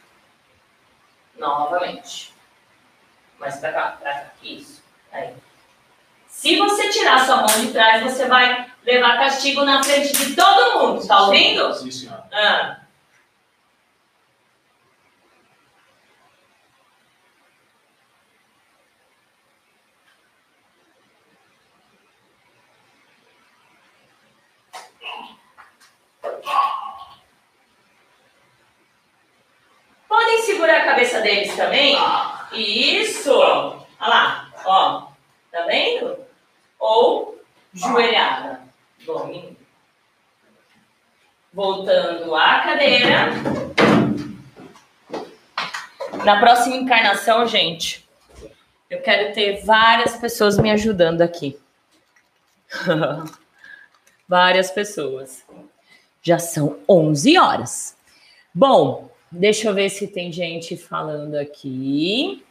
Novamente. 1.38 2.34
Mais 3.40 3.56
para 3.56 3.72
cá, 3.72 3.98
para 3.98 4.14
cá. 4.14 4.32
Isso. 4.44 4.84
Aí. 5.14 5.34
Se 6.28 6.58
você 6.58 6.90
tirar 6.90 7.26
sua 7.26 7.38
mão 7.38 7.48
de 7.48 7.72
trás, 7.72 8.04
você 8.04 8.26
vai 8.26 8.70
levar 8.84 9.18
castigo 9.18 9.64
na 9.64 9.82
frente 9.82 10.12
de 10.12 10.36
todo 10.36 10.80
mundo. 10.80 11.08
Tá 11.08 11.22
ouvindo? 11.22 11.74
Sim, 11.74 11.90
senhora. 11.90 12.28
Ah. 12.34 12.80
Podem 30.10 30.42
segurar 30.42 30.82
a 30.82 30.86
cabeça 31.20 31.22
deles 31.22 31.56
também? 31.56 31.98
Isso! 32.54 33.32
Olha 33.32 33.86
lá, 34.00 34.52
ó. 34.66 35.08
Tá 35.52 35.66
vendo? 35.66 36.18
Ou 36.80 37.42
joelhada. 37.74 38.62
Bom, 39.06 39.54
voltando 41.54 42.36
à 42.36 42.60
cadeira. 42.62 43.30
Na 46.24 46.40
próxima 46.40 46.76
encarnação, 46.76 47.48
gente, 47.48 48.08
eu 48.90 49.02
quero 49.02 49.34
ter 49.34 49.64
várias 49.64 50.18
pessoas 50.18 50.58
me 50.58 50.72
ajudando 50.72 51.22
aqui. 51.22 51.58
várias 54.28 54.70
pessoas. 54.70 55.44
Já 56.22 56.38
são 56.38 56.80
11 56.88 57.38
horas. 57.38 57.98
Bom, 58.54 59.10
deixa 59.32 59.70
eu 59.70 59.74
ver 59.74 59.90
se 59.90 60.08
tem 60.08 60.32
gente 60.32 60.76
falando 60.78 61.36
aqui. 61.36 62.44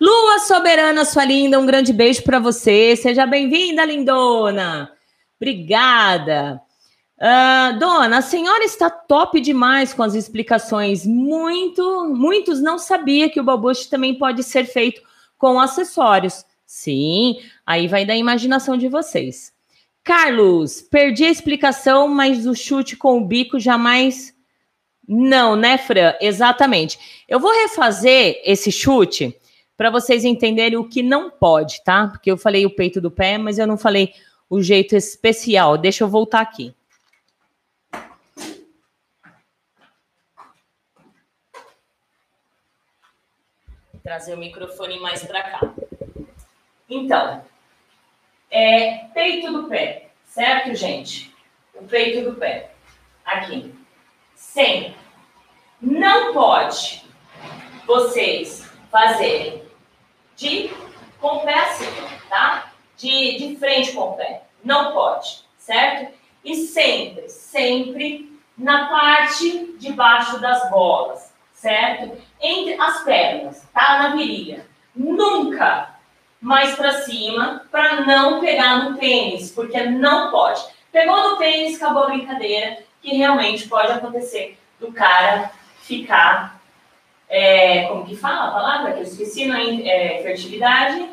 Lua 0.00 0.38
Soberana, 0.40 1.04
sua 1.04 1.24
linda, 1.24 1.58
um 1.58 1.66
grande 1.66 1.92
beijo 1.92 2.22
para 2.22 2.38
você. 2.38 2.96
Seja 2.96 3.26
bem-vinda, 3.26 3.84
lindona. 3.84 4.92
Obrigada. 5.40 6.60
Uh, 7.16 7.78
dona, 7.78 8.18
a 8.18 8.22
senhora 8.22 8.64
está 8.64 8.90
top 8.90 9.40
demais 9.40 9.94
com 9.94 10.02
as 10.02 10.14
explicações. 10.14 11.06
Muito, 11.06 12.04
muitos 12.14 12.60
não 12.60 12.78
sabia 12.78 13.30
que 13.30 13.40
o 13.40 13.44
babuche 13.44 13.88
também 13.88 14.14
pode 14.14 14.42
ser 14.42 14.64
feito 14.64 15.00
com 15.38 15.60
acessórios. 15.60 16.44
Sim, 16.66 17.38
aí 17.64 17.86
vai 17.86 18.04
da 18.04 18.16
imaginação 18.16 18.76
de 18.76 18.88
vocês. 18.88 19.52
Carlos, 20.02 20.82
perdi 20.82 21.24
a 21.24 21.30
explicação, 21.30 22.08
mas 22.08 22.46
o 22.46 22.54
chute 22.54 22.96
com 22.96 23.18
o 23.18 23.24
bico 23.24 23.58
jamais. 23.58 24.33
Não, 25.06 25.54
né, 25.54 25.76
Fran? 25.76 26.14
Exatamente. 26.20 27.24
Eu 27.28 27.38
vou 27.38 27.52
refazer 27.52 28.40
esse 28.44 28.72
chute 28.72 29.38
para 29.76 29.90
vocês 29.90 30.24
entenderem 30.24 30.78
o 30.78 30.88
que 30.88 31.02
não 31.02 31.30
pode, 31.30 31.82
tá? 31.84 32.08
Porque 32.08 32.30
eu 32.30 32.36
falei 32.36 32.64
o 32.64 32.74
peito 32.74 33.00
do 33.00 33.10
pé, 33.10 33.36
mas 33.36 33.58
eu 33.58 33.66
não 33.66 33.76
falei 33.76 34.14
o 34.48 34.62
jeito 34.62 34.96
especial. 34.96 35.76
Deixa 35.76 36.04
eu 36.04 36.08
voltar 36.08 36.40
aqui. 36.40 36.74
Trazer 44.02 44.34
o 44.34 44.38
microfone 44.38 45.00
mais 45.00 45.24
para 45.24 45.42
cá. 45.42 45.74
Então, 46.88 47.42
é 48.50 49.08
peito 49.14 49.50
do 49.50 49.68
pé, 49.68 50.10
certo, 50.26 50.74
gente? 50.74 51.34
O 51.74 51.84
peito 51.84 52.30
do 52.30 52.36
pé. 52.36 52.70
Aqui. 53.24 53.74
Sempre. 54.54 54.94
Não 55.82 56.32
pode 56.32 57.04
vocês 57.84 58.70
fazerem 58.88 59.64
de 60.36 60.70
com 61.20 61.38
o 61.38 61.40
pé 61.40 61.54
assim, 61.54 61.86
tá? 62.28 62.72
De, 62.96 63.36
de 63.36 63.56
frente 63.56 63.90
com 63.90 64.10
o 64.10 64.12
pé. 64.12 64.44
Não 64.64 64.92
pode, 64.92 65.44
certo? 65.58 66.14
E 66.44 66.54
sempre, 66.54 67.28
sempre 67.28 68.40
na 68.56 68.86
parte 68.86 69.74
de 69.76 69.92
baixo 69.92 70.38
das 70.38 70.70
bolas, 70.70 71.34
certo? 71.52 72.16
Entre 72.40 72.80
as 72.80 73.02
pernas, 73.02 73.68
tá? 73.74 73.98
Na 73.98 74.14
virilha. 74.14 74.64
Nunca 74.94 75.96
mais 76.40 76.76
para 76.76 77.02
cima 77.02 77.66
para 77.72 78.02
não 78.02 78.38
pegar 78.38 78.84
no 78.84 78.98
pênis, 78.98 79.50
porque 79.50 79.82
não 79.82 80.30
pode. 80.30 80.64
Pegou 80.92 81.30
no 81.30 81.38
pênis, 81.38 81.74
acabou 81.74 82.04
a 82.04 82.10
brincadeira, 82.10 82.84
que 83.04 83.14
realmente 83.14 83.68
pode 83.68 83.92
acontecer 83.92 84.58
do 84.80 84.90
cara 84.90 85.50
ficar 85.82 86.58
é, 87.28 87.84
como 87.88 88.06
que 88.06 88.16
fala 88.16 88.48
a 88.48 88.52
palavra 88.52 88.92
que 88.92 89.00
eu 89.00 89.02
esqueci, 89.02 89.46
não 89.46 89.56
é, 89.56 90.18
é 90.18 90.22
fertilidade? 90.22 91.10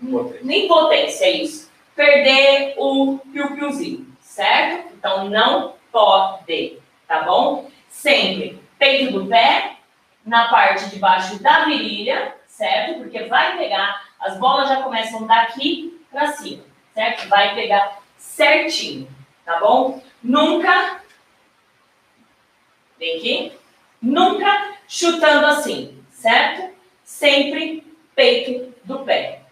Impotência. 0.00 0.40
Nem 0.44 0.68
potência, 0.68 1.24
é 1.24 1.30
isso. 1.30 1.70
Perder 1.96 2.74
o 2.76 3.18
piu-piuzinho, 3.32 4.06
certo? 4.20 4.94
Então 4.94 5.28
não 5.28 5.74
pode, 5.90 6.78
tá 7.08 7.22
bom? 7.22 7.68
Sempre 7.88 8.60
peito 8.78 9.18
do 9.18 9.26
pé, 9.26 9.76
na 10.24 10.48
parte 10.48 10.90
de 10.90 10.98
baixo 10.98 11.42
da 11.42 11.64
virilha, 11.64 12.36
certo? 12.46 12.98
Porque 12.98 13.24
vai 13.24 13.56
pegar, 13.56 14.02
as 14.20 14.38
bolas 14.38 14.68
já 14.68 14.82
começam 14.82 15.26
daqui 15.26 16.00
para 16.12 16.28
cima, 16.28 16.62
certo? 16.94 17.28
Vai 17.28 17.54
pegar 17.54 17.98
certinho, 18.16 19.08
tá 19.44 19.58
bom? 19.58 20.00
Nunca. 20.22 21.00
Vem 22.98 23.16
aqui. 23.16 23.52
Nunca 24.00 24.76
chutando 24.86 25.46
assim, 25.46 26.02
certo? 26.10 26.74
Sempre 27.04 27.84
peito 28.14 28.74
do 28.84 29.00
pé. 29.00 29.42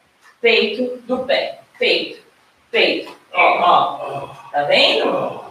Peito 0.41 0.99
do 1.03 1.25
pé. 1.25 1.61
Peito, 1.79 2.23
peito. 2.71 3.17
Ó, 3.33 3.61
ó. 3.61 4.29
Tá 4.51 4.63
vendo? 4.63 5.45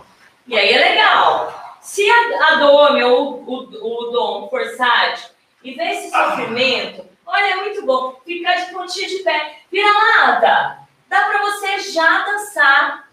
E 0.47 0.57
aí 0.57 0.73
é 0.73 0.89
legal. 0.89 1.77
Se 1.81 2.03
a, 2.09 2.47
a 2.47 2.55
Dome 2.55 3.03
ou 3.03 3.43
o, 3.43 3.63
o, 3.63 4.07
o 4.07 4.11
Dom 4.11 4.49
for 4.49 4.65
sádico 4.75 5.29
e 5.63 5.73
ver 5.73 5.91
esse 5.91 6.09
sofrimento, 6.09 7.05
olha, 7.25 7.45
é 7.45 7.55
muito 7.57 7.85
bom. 7.85 8.19
Ficar 8.25 8.55
de 8.55 8.71
pontinha 8.71 9.07
de 9.07 9.19
pé. 9.19 9.59
Vira 9.71 9.91
nada. 9.93 10.79
Dá 11.07 11.21
para 11.25 11.41
você 11.41 11.79
já 11.91 12.25
dançar 12.25 13.07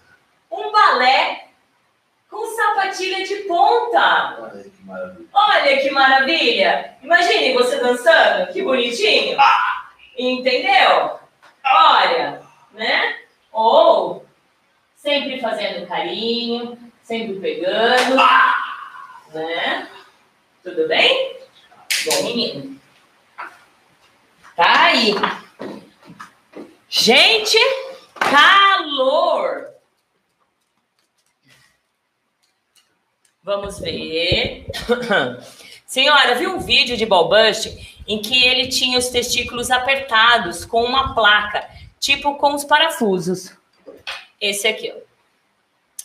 um 0.50 0.70
balé 0.70 1.48
com 2.32 2.46
sapatilha 2.46 3.22
de 3.22 3.36
ponta. 3.42 4.38
Olha 4.40 4.64
que 4.64 4.82
maravilha. 4.82 5.28
Olha 5.34 5.82
que 5.82 5.90
maravilha! 5.90 6.96
Imagine 7.02 7.52
você 7.52 7.76
dançando, 7.76 8.50
que 8.50 8.62
bonitinho. 8.62 9.36
Entendeu? 10.16 11.20
Olha, 11.62 12.40
né? 12.72 13.18
Ou 13.52 14.24
sempre 14.96 15.40
fazendo 15.40 15.86
carinho, 15.86 16.78
sempre 17.02 17.38
pegando, 17.38 18.16
né? 19.34 19.88
Tudo 20.64 20.88
bem? 20.88 21.36
Bom, 22.06 22.22
menino. 22.22 22.80
Tá 24.56 24.84
aí. 24.84 25.14
Gente, 26.88 27.58
calor. 28.14 29.71
Vamos 33.45 33.80
ver. 33.80 34.66
Senhora, 35.84 36.36
viu 36.36 36.55
um 36.55 36.61
vídeo 36.61 36.97
de 36.97 37.05
Balbust 37.05 37.76
em 38.07 38.22
que 38.22 38.45
ele 38.45 38.68
tinha 38.68 38.97
os 38.97 39.09
testículos 39.09 39.68
apertados 39.68 40.64
com 40.64 40.84
uma 40.84 41.12
placa, 41.12 41.68
tipo 41.99 42.36
com 42.36 42.55
os 42.55 42.62
parafusos. 42.62 43.53
Esse 44.40 44.68
aqui, 44.68 44.93
ó. 44.95 45.01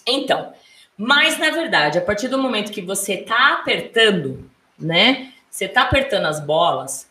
Então, 0.08 0.52
mas 0.98 1.38
na 1.38 1.52
verdade, 1.52 2.00
a 2.00 2.02
partir 2.02 2.28
do 2.28 2.40
momento 2.40 2.72
que 2.72 2.82
você 2.82 3.18
tá 3.18 3.54
apertando, 3.54 4.50
né? 4.80 5.32
Você 5.48 5.68
tá 5.68 5.84
apertando 5.84 6.26
as 6.26 6.40
bolas, 6.40 7.08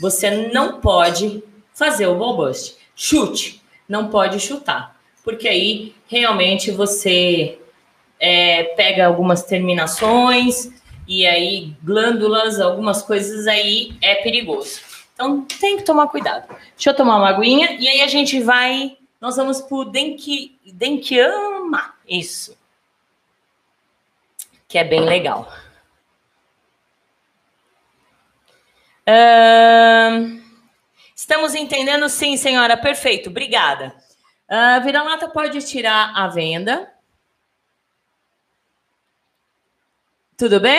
você 0.00 0.48
não 0.52 0.80
pode 0.80 1.44
fazer 1.72 2.08
o 2.08 2.18
Balbust. 2.18 2.76
Chute, 2.96 3.62
não 3.88 4.08
pode 4.08 4.40
chutar, 4.40 5.00
porque 5.22 5.46
aí 5.46 5.94
realmente 6.08 6.72
você 6.72 7.59
é, 8.20 8.64
pega 8.76 9.06
algumas 9.06 9.42
terminações 9.42 10.70
e 11.08 11.26
aí 11.26 11.74
glândulas, 11.82 12.60
algumas 12.60 13.02
coisas 13.02 13.46
aí 13.46 13.96
é 14.02 14.16
perigoso. 14.16 14.80
Então 15.14 15.42
tem 15.42 15.78
que 15.78 15.82
tomar 15.82 16.08
cuidado. 16.08 16.46
Deixa 16.74 16.90
eu 16.90 16.94
tomar 16.94 17.16
uma 17.16 17.30
aguinha 17.30 17.76
e 17.80 17.88
aí 17.88 18.02
a 18.02 18.06
gente 18.06 18.40
vai. 18.40 18.96
Nós 19.20 19.36
vamos 19.36 19.60
pro 19.60 19.84
Denki, 19.84 20.58
Denkiama. 20.72 21.94
Isso. 22.06 22.56
Que 24.68 24.78
é 24.78 24.84
bem 24.84 25.00
legal. 25.00 25.50
Estamos 31.14 31.54
entendendo? 31.54 32.08
Sim, 32.08 32.36
senhora. 32.36 32.76
Perfeito. 32.76 33.30
Obrigada. 33.30 33.94
Uh, 34.48 34.82
Vira-lata 34.82 35.28
pode 35.28 35.60
tirar 35.62 36.12
a 36.14 36.28
venda. 36.28 36.90
Tudo 40.40 40.58
bem? 40.58 40.72